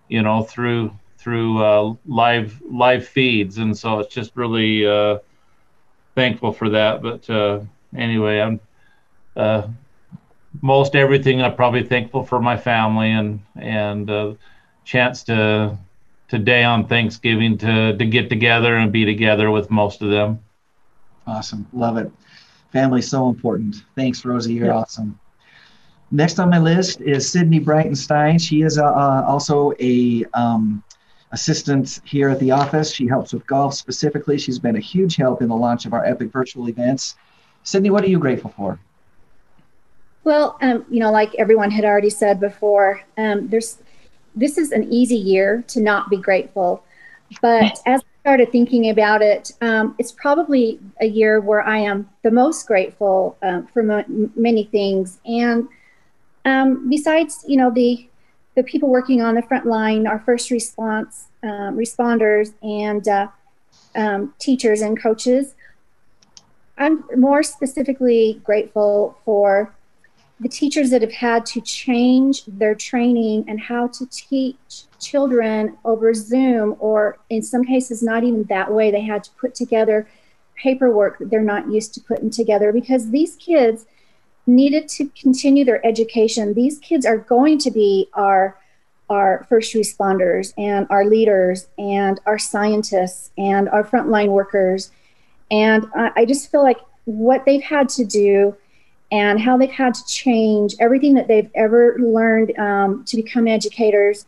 you 0.08 0.22
know 0.22 0.44
through 0.44 0.92
through 1.18 1.98
live 2.06 2.62
live 2.70 3.08
feeds, 3.08 3.58
and 3.58 3.76
so 3.76 4.00
it's 4.00 4.14
just 4.14 4.36
really 4.36 4.86
thankful 6.14 6.54
for 6.54 6.70
that. 6.70 7.02
But 7.02 7.66
anyway, 7.98 8.42
I'm 8.42 8.60
most 10.62 10.96
everything 10.96 11.42
I'm 11.42 11.56
probably 11.56 11.84
thankful 11.84 12.24
for 12.24 12.40
my 12.40 12.58
family 12.58 13.12
and 13.12 13.42
and 13.56 14.38
chance 14.84 15.24
to 15.24 15.78
today 16.28 16.64
on 16.64 16.88
Thanksgiving 16.88 17.58
to 17.60 17.98
to 17.98 18.06
get 18.06 18.30
together 18.30 18.76
and 18.78 18.92
be 18.92 19.06
together 19.06 19.52
with 19.52 19.70
most 19.70 20.02
of 20.02 20.10
them. 20.10 20.40
Awesome, 21.28 21.68
love 21.74 21.98
it. 21.98 22.12
Family's 22.72 23.10
so 23.10 23.30
important. 23.30 23.84
Thanks, 23.96 24.26
Rosie. 24.26 24.54
You're 24.54 24.74
awesome. 24.74 25.20
Next 26.12 26.40
on 26.40 26.50
my 26.50 26.60
list 26.60 27.02
is 27.02 27.30
Sydney 27.30 27.60
Breitenstein. 27.60 28.40
She 28.40 28.62
is 28.62 28.78
uh, 28.78 28.86
uh, 28.86 29.26
also 29.28 29.74
a 29.80 30.24
um, 30.34 30.84
assistant 31.32 32.00
here 32.06 32.30
at 32.30 32.40
the 32.40 32.52
office. 32.52 32.92
She 32.92 33.08
helps 33.08 33.34
with 33.34 33.46
golf 33.48 33.74
specifically. 33.74 34.38
She's 34.38 34.60
been 34.60 34.76
a 34.76 34.80
huge 34.80 35.16
help 35.16 35.42
in 35.42 35.50
the 35.50 35.56
launch 35.56 35.86
of 35.86 35.94
our 35.94 36.06
epic 36.06 36.32
virtual 36.32 36.70
events. 36.70 37.16
Sydney, 37.66 37.90
what 37.90 38.04
are 38.04 38.08
you 38.08 38.20
grateful 38.20 38.52
for? 38.52 38.80
Well, 40.24 40.58
um, 40.62 40.86
you 40.90 41.00
know, 41.00 41.12
like 41.12 41.36
everyone 41.36 41.72
had 41.72 41.84
already 41.84 42.10
said 42.10 42.40
before, 42.40 43.02
um, 43.18 43.50
there's 43.50 43.80
this 44.36 44.58
is 44.58 44.72
an 44.72 44.92
easy 44.92 45.16
year 45.16 45.64
to 45.68 45.82
not 45.82 46.10
be 46.10 46.18
grateful. 46.18 46.84
But 47.42 47.80
as 47.86 48.02
I 48.02 48.22
started 48.22 48.52
thinking 48.52 48.90
about 48.90 49.22
it, 49.22 49.52
um, 49.62 49.96
it's 49.98 50.12
probably 50.12 50.80
a 51.02 51.06
year 51.06 51.40
where 51.42 51.62
I 51.62 51.78
am 51.80 52.10
the 52.24 52.32
most 52.32 52.68
grateful 52.68 53.38
uh, 53.42 53.62
for 53.74 53.90
m- 53.90 54.32
many 54.36 54.66
things. 54.66 55.20
And 55.26 55.68
um, 56.44 56.90
besides, 56.90 57.44
you 57.48 57.58
know, 57.58 57.72
the 57.72 58.08
the 58.56 58.64
people 58.64 58.90
working 58.90 59.22
on 59.22 59.36
the 59.36 59.42
front 59.42 59.66
line, 59.66 60.08
our 60.08 60.20
first 60.20 60.50
response 60.50 61.28
um, 61.44 61.76
responders, 61.76 62.54
and 62.62 63.08
uh, 63.08 63.28
um, 63.96 64.34
teachers 64.40 64.82
and 64.82 65.00
coaches, 65.00 65.56
I'm 66.78 67.04
more 67.16 67.44
specifically 67.44 68.42
grateful 68.44 69.18
for 69.24 69.74
the 70.40 70.50
teachers 70.50 70.90
that 70.90 71.02
have 71.02 71.14
had 71.14 71.46
to 71.46 71.62
change 71.62 72.44
their 72.46 72.76
training 72.76 73.46
and 73.48 73.60
how 73.60 73.88
to 73.88 74.06
teach 74.08 74.84
children 75.00 75.78
over 75.86 76.14
Zoom, 76.14 76.76
or 76.80 77.18
in 77.30 77.42
some 77.42 77.64
cases, 77.64 78.04
not 78.04 78.24
even 78.26 78.44
that 78.46 78.74
way. 78.74 78.92
They 78.92 79.02
had 79.02 79.24
to 79.24 79.32
put 79.40 79.56
together 79.56 80.08
paperwork 80.56 81.20
that 81.20 81.30
they're 81.30 81.42
not 81.42 81.72
used 81.72 81.94
to 81.94 82.02
putting 82.02 82.30
together 82.30 82.74
because 82.74 83.12
these 83.12 83.36
kids 83.36 83.86
needed 84.48 84.88
to 84.90 85.10
continue 85.20 85.64
their 85.64 85.86
education. 85.86 86.54
These 86.54 86.80
kids 86.80 87.06
are 87.06 87.18
going 87.18 87.58
to 87.60 87.72
be 87.72 88.10
our 88.14 88.58
our 89.08 89.46
first 89.48 89.76
responders 89.76 90.52
and 90.58 90.88
our 90.90 91.06
leaders 91.06 91.68
and 91.78 92.20
our 92.26 92.40
scientists 92.40 93.30
and 93.38 93.70
our 93.70 93.84
frontline 93.84 94.30
workers. 94.30 94.90
And 95.52 95.86
I, 95.96 96.12
I 96.18 96.26
just 96.26 96.52
feel 96.52 96.64
like 96.64 96.80
what 97.06 97.46
they've 97.46 97.62
had 97.62 97.90
to 97.90 98.06
do 98.06 98.56
and 99.12 99.40
how 99.40 99.58
they've 99.58 99.70
had 99.70 99.94
to 99.94 100.06
change 100.08 100.76
everything 100.80 101.14
that 101.14 101.28
they've 101.28 101.50
ever 101.56 101.98
learned 102.00 102.58
um, 102.58 103.04
to 103.06 103.16
become 103.16 103.48
educators 103.48 104.26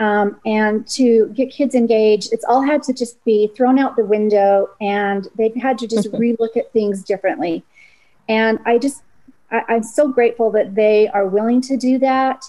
um, 0.00 0.40
and 0.44 0.86
to 0.88 1.28
get 1.34 1.50
kids 1.50 1.74
engaged. 1.74 2.32
It's 2.32 2.44
all 2.44 2.62
had 2.62 2.82
to 2.84 2.92
just 2.92 3.22
be 3.24 3.50
thrown 3.56 3.78
out 3.78 3.96
the 3.96 4.04
window, 4.04 4.70
and 4.80 5.26
they've 5.36 5.54
had 5.54 5.78
to 5.78 5.86
just 5.86 6.10
relook 6.12 6.56
at 6.56 6.72
things 6.72 7.02
differently. 7.02 7.64
And 8.28 8.58
I 8.66 8.78
just, 8.78 9.02
I, 9.50 9.62
I'm 9.68 9.82
so 9.82 10.08
grateful 10.08 10.50
that 10.52 10.74
they 10.74 11.08
are 11.08 11.26
willing 11.26 11.60
to 11.62 11.76
do 11.76 11.98
that. 11.98 12.44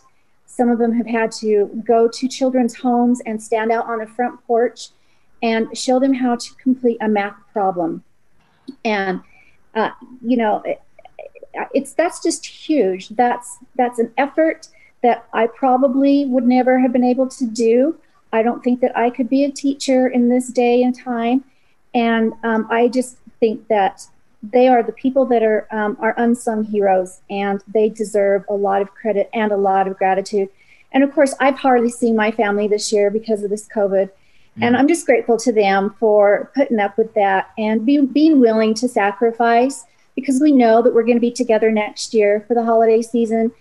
Some 0.46 0.70
of 0.70 0.80
them 0.80 0.94
have 0.94 1.08
had 1.08 1.32
to 1.34 1.82
go 1.86 2.08
to 2.08 2.28
children's 2.28 2.76
homes 2.76 3.22
and 3.26 3.42
stand 3.42 3.72
out 3.72 3.86
on 3.86 4.02
a 4.02 4.08
front 4.08 4.46
porch 4.46 4.90
and 5.42 5.76
show 5.78 6.00
them 6.00 6.14
how 6.14 6.36
to 6.36 6.56
complete 6.56 6.98
a 7.02 7.08
math 7.08 7.36
problem. 7.54 8.04
And, 8.84 9.22
uh, 9.76 9.92
you 10.22 10.38
know, 10.38 10.64
it's 11.74 11.94
that's 11.94 12.22
just 12.22 12.46
huge. 12.46 13.10
That's 13.10 13.58
that's 13.76 14.00
an 14.00 14.12
effort 14.18 14.68
that 15.02 15.26
I 15.34 15.48
probably 15.48 16.26
would 16.26 16.46
never 16.46 16.80
have 16.80 16.92
been 16.92 17.04
able 17.04 17.28
to 17.30 17.46
do. 17.46 17.98
I 18.32 18.44
don't 18.44 18.64
think 18.64 18.82
that 18.82 18.96
I 18.96 19.10
could 19.10 19.30
be 19.30 19.44
a 19.44 19.52
teacher 19.52 20.08
in 20.08 20.30
this 20.30 20.48
day 20.50 20.84
and 20.84 20.96
time, 20.98 21.44
and 21.94 22.34
um, 22.44 22.68
I 22.70 22.88
just 22.88 23.18
think 23.40 23.68
that 23.70 24.06
they 24.44 24.68
are 24.68 24.84
the 24.84 24.92
people 24.92 25.26
that 25.26 25.44
are 25.44 25.68
um, 25.72 25.98
are 26.00 26.14
unsung 26.18 26.64
heroes, 26.64 27.22
and 27.30 27.64
they 27.68 27.90
deserve 27.90 28.44
a 28.50 28.54
lot 28.54 28.82
of 28.82 28.94
credit 28.94 29.30
and 29.34 29.52
a 29.52 29.58
lot 29.58 29.88
of 29.88 29.98
gratitude. 29.98 30.50
And 30.92 31.04
of 31.04 31.14
course, 31.14 31.34
I've 31.40 31.58
hardly 31.58 31.90
seen 31.90 32.16
my 32.16 32.32
family 32.32 32.68
this 32.68 32.92
year 32.92 33.10
because 33.10 33.44
of 33.44 33.50
this 33.50 33.68
COVID. 33.68 34.10
And 34.62 34.76
I'm 34.76 34.88
just 34.88 35.06
grateful 35.06 35.38
to 35.38 35.52
them 35.52 35.96
for 36.00 36.52
putting 36.56 36.80
up 36.80 36.98
with 36.98 37.14
that 37.14 37.52
and 37.58 37.86
be, 37.86 38.02
being 38.02 38.40
willing 38.40 38.74
to 38.76 38.88
sacrifice 38.88 39.86
because 40.16 40.42
we 40.42 40.52
know 40.52 40.82
that 40.82 40.94
we're 40.94 41.04
going 41.04 41.18
to 41.18 41.22
be 41.22 41.32
together 41.32 41.72
next 41.72 42.14
year 42.14 42.44
for 42.48 42.54
the 42.54 42.64
holiday 42.64 43.02
season 43.02 43.52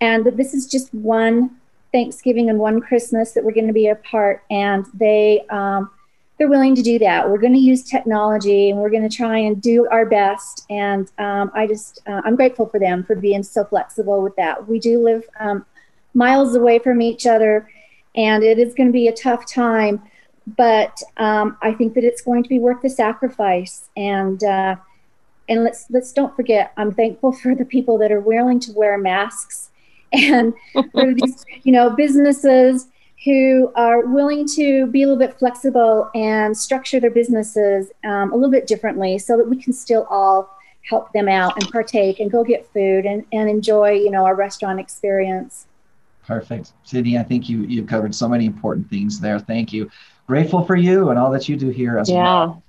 and 0.00 0.24
that 0.24 0.36
this 0.36 0.54
is 0.54 0.66
just 0.66 0.92
one 0.94 1.56
Thanksgiving 1.92 2.50
and 2.50 2.58
one 2.58 2.80
Christmas 2.80 3.32
that 3.32 3.44
we're 3.44 3.52
going 3.52 3.66
to 3.66 3.72
be 3.72 3.88
apart. 3.88 4.42
And 4.50 4.86
they, 4.94 5.44
um, 5.50 5.90
they're 6.38 6.48
willing 6.48 6.74
to 6.74 6.82
do 6.82 6.98
that. 7.00 7.28
We're 7.28 7.38
going 7.38 7.54
to 7.54 7.58
use 7.58 7.82
technology 7.82 8.70
and 8.70 8.78
we're 8.78 8.90
going 8.90 9.08
to 9.08 9.14
try 9.14 9.38
and 9.38 9.60
do 9.60 9.88
our 9.88 10.06
best. 10.06 10.66
And 10.70 11.10
um, 11.18 11.50
I 11.54 11.66
just, 11.66 12.00
uh, 12.06 12.20
I'm 12.24 12.36
grateful 12.36 12.66
for 12.66 12.78
them 12.78 13.04
for 13.04 13.16
being 13.16 13.42
so 13.42 13.64
flexible 13.64 14.22
with 14.22 14.36
that. 14.36 14.68
We 14.68 14.78
do 14.78 15.02
live 15.02 15.24
um, 15.40 15.64
miles 16.14 16.54
away 16.54 16.78
from 16.78 17.00
each 17.00 17.26
other 17.26 17.68
and 18.14 18.42
it 18.42 18.58
is 18.58 18.74
going 18.74 18.88
to 18.88 18.92
be 18.92 19.08
a 19.08 19.14
tough 19.14 19.46
time, 19.46 20.02
but 20.56 21.02
um, 21.16 21.56
I 21.62 21.72
think 21.72 21.94
that 21.94 22.04
it's 22.04 22.22
going 22.22 22.42
to 22.42 22.48
be 22.48 22.58
worth 22.58 22.82
the 22.82 22.90
sacrifice. 22.90 23.88
And, 23.96 24.42
uh, 24.42 24.76
and 25.48 25.64
let's 25.64 25.86
let's 25.90 26.12
don't 26.12 26.34
forget 26.36 26.72
i'm 26.76 26.92
thankful 26.92 27.32
for 27.32 27.54
the 27.54 27.64
people 27.64 27.98
that 27.98 28.12
are 28.12 28.20
willing 28.20 28.60
to 28.60 28.72
wear 28.72 28.98
masks 28.98 29.70
and 30.12 30.54
for 30.92 31.14
these 31.14 31.44
you 31.62 31.72
know 31.72 31.90
businesses 31.90 32.88
who 33.24 33.72
are 33.74 34.06
willing 34.06 34.46
to 34.46 34.86
be 34.86 35.02
a 35.02 35.06
little 35.06 35.18
bit 35.18 35.38
flexible 35.38 36.08
and 36.14 36.56
structure 36.56 37.00
their 37.00 37.10
businesses 37.10 37.88
um, 38.04 38.32
a 38.32 38.34
little 38.34 38.50
bit 38.50 38.66
differently 38.66 39.18
so 39.18 39.36
that 39.36 39.48
we 39.48 39.60
can 39.60 39.72
still 39.72 40.06
all 40.08 40.56
help 40.88 41.12
them 41.12 41.28
out 41.28 41.52
and 41.60 41.70
partake 41.70 42.20
and 42.20 42.30
go 42.30 42.44
get 42.44 42.66
food 42.72 43.04
and, 43.04 43.24
and 43.32 43.50
enjoy 43.50 43.90
you 43.90 44.10
know 44.10 44.24
our 44.24 44.34
restaurant 44.34 44.78
experience. 44.80 45.66
Perfect. 46.26 46.72
Sydney 46.84 47.18
i 47.18 47.22
think 47.22 47.48
you 47.48 47.62
you've 47.64 47.88
covered 47.88 48.14
so 48.14 48.28
many 48.28 48.46
important 48.46 48.88
things 48.88 49.20
there. 49.20 49.38
Thank 49.38 49.72
you 49.72 49.90
grateful 50.28 50.64
for 50.64 50.76
you 50.76 51.10
and 51.10 51.18
all 51.18 51.32
that 51.32 51.48
you 51.48 51.56
do 51.56 51.70
here 51.70 51.98
as 51.98 52.08
yeah. 52.08 52.22
well 52.22 52.62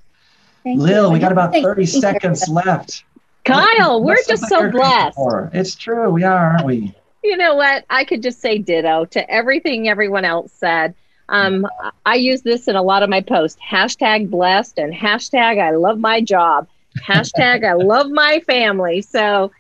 Thank 0.63 0.81
Lil, 0.81 1.07
you. 1.07 1.13
we 1.13 1.19
got 1.19 1.31
about 1.31 1.53
30 1.53 1.85
seconds 1.85 2.47
left. 2.49 3.03
Kyle, 3.45 4.03
we're 4.03 4.17
just 4.27 4.47
so 4.47 4.69
blessed. 4.69 5.17
It's 5.53 5.75
true. 5.75 6.09
We 6.09 6.23
are, 6.23 6.51
aren't 6.51 6.65
we? 6.65 6.93
You 7.23 7.37
know 7.37 7.55
what? 7.55 7.85
I 7.89 8.03
could 8.03 8.21
just 8.21 8.41
say 8.41 8.57
ditto 8.57 9.05
to 9.05 9.29
everything 9.29 9.87
everyone 9.87 10.25
else 10.25 10.51
said. 10.51 10.93
Um, 11.29 11.67
I 12.05 12.15
use 12.15 12.41
this 12.41 12.67
in 12.67 12.75
a 12.75 12.81
lot 12.81 13.03
of 13.03 13.09
my 13.09 13.21
posts. 13.21 13.59
Hashtag 13.65 14.29
blessed 14.29 14.77
and 14.79 14.93
hashtag 14.93 15.61
I 15.61 15.71
love 15.71 15.99
my 15.99 16.21
job. 16.21 16.67
Hashtag 17.01 17.63
I 17.63 17.73
love 17.73 18.09
my 18.09 18.41
family. 18.41 19.01
So 19.01 19.51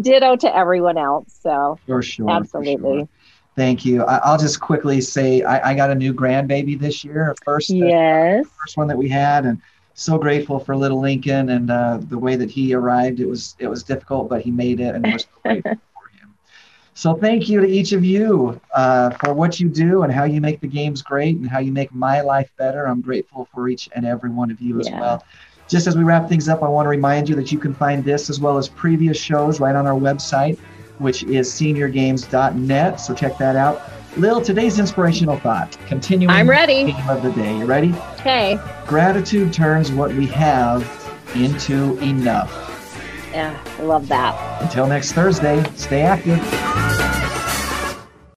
ditto 0.00 0.36
to 0.36 0.56
everyone 0.56 0.98
else. 0.98 1.36
So 1.42 1.78
For 1.86 2.02
sure. 2.02 2.26
for 2.26 2.32
absolutely. 2.32 2.98
sure. 2.98 3.08
Thank 3.56 3.84
you. 3.84 4.02
I, 4.02 4.16
I'll 4.24 4.38
just 4.38 4.60
quickly 4.60 5.00
say 5.00 5.42
I, 5.42 5.70
I 5.70 5.74
got 5.74 5.90
a 5.90 5.94
new 5.94 6.12
grandbaby 6.12 6.78
this 6.78 7.04
year, 7.04 7.34
first 7.44 7.70
uh, 7.70 8.42
first 8.42 8.76
one 8.76 8.88
that 8.88 8.98
we 8.98 9.08
had, 9.08 9.44
and 9.44 9.60
so 9.94 10.18
grateful 10.18 10.58
for 10.58 10.76
little 10.76 11.00
Lincoln 11.00 11.50
and 11.50 11.70
uh, 11.70 11.98
the 12.08 12.18
way 12.18 12.34
that 12.36 12.50
he 12.50 12.74
arrived. 12.74 13.20
It 13.20 13.26
was 13.26 13.54
it 13.58 13.68
was 13.68 13.82
difficult, 13.84 14.28
but 14.28 14.42
he 14.42 14.50
made 14.50 14.80
it, 14.80 14.94
and 14.94 15.06
we're 15.06 15.18
so 15.18 15.26
grateful 15.44 15.76
for 15.94 16.08
him. 16.18 16.34
So 16.94 17.14
thank 17.14 17.48
you 17.48 17.60
to 17.60 17.66
each 17.66 17.92
of 17.92 18.04
you 18.04 18.60
uh, 18.74 19.10
for 19.10 19.32
what 19.34 19.60
you 19.60 19.68
do 19.68 20.02
and 20.02 20.12
how 20.12 20.24
you 20.24 20.40
make 20.40 20.60
the 20.60 20.66
games 20.68 21.02
great 21.02 21.36
and 21.36 21.48
how 21.48 21.60
you 21.60 21.70
make 21.70 21.94
my 21.94 22.22
life 22.22 22.50
better. 22.56 22.86
I'm 22.88 23.00
grateful 23.00 23.48
for 23.54 23.68
each 23.68 23.88
and 23.94 24.04
every 24.04 24.30
one 24.30 24.50
of 24.50 24.60
you 24.60 24.80
as 24.80 24.90
well. 24.90 25.24
Just 25.68 25.86
as 25.86 25.96
we 25.96 26.04
wrap 26.04 26.28
things 26.28 26.48
up, 26.48 26.62
I 26.62 26.68
want 26.68 26.86
to 26.86 26.90
remind 26.90 27.28
you 27.28 27.34
that 27.36 27.50
you 27.50 27.58
can 27.58 27.72
find 27.74 28.04
this 28.04 28.28
as 28.28 28.38
well 28.38 28.58
as 28.58 28.68
previous 28.68 29.16
shows 29.16 29.60
right 29.60 29.74
on 29.74 29.86
our 29.86 29.98
website, 29.98 30.58
which 30.98 31.24
is 31.24 31.50
seniorgames.net. 31.50 33.00
So 33.00 33.14
check 33.14 33.38
that 33.38 33.56
out. 33.56 33.82
Lil, 34.16 34.40
today's 34.40 34.78
inspirational 34.78 35.38
thought. 35.38 35.76
Continuing 35.86 36.30
I'm 36.30 36.48
ready. 36.48 36.84
the 36.84 36.92
theme 36.92 37.08
of 37.08 37.22
the 37.22 37.32
day. 37.32 37.58
You 37.58 37.64
ready? 37.64 37.92
Okay. 38.20 38.58
Gratitude 38.86 39.52
turns 39.52 39.90
what 39.90 40.12
we 40.14 40.26
have 40.26 40.88
into 41.34 41.98
enough. 41.98 42.52
Yeah, 43.32 43.60
I 43.78 43.82
love 43.82 44.06
that. 44.08 44.62
Until 44.62 44.86
next 44.86 45.12
Thursday, 45.12 45.64
stay 45.74 46.02
active. 46.02 47.23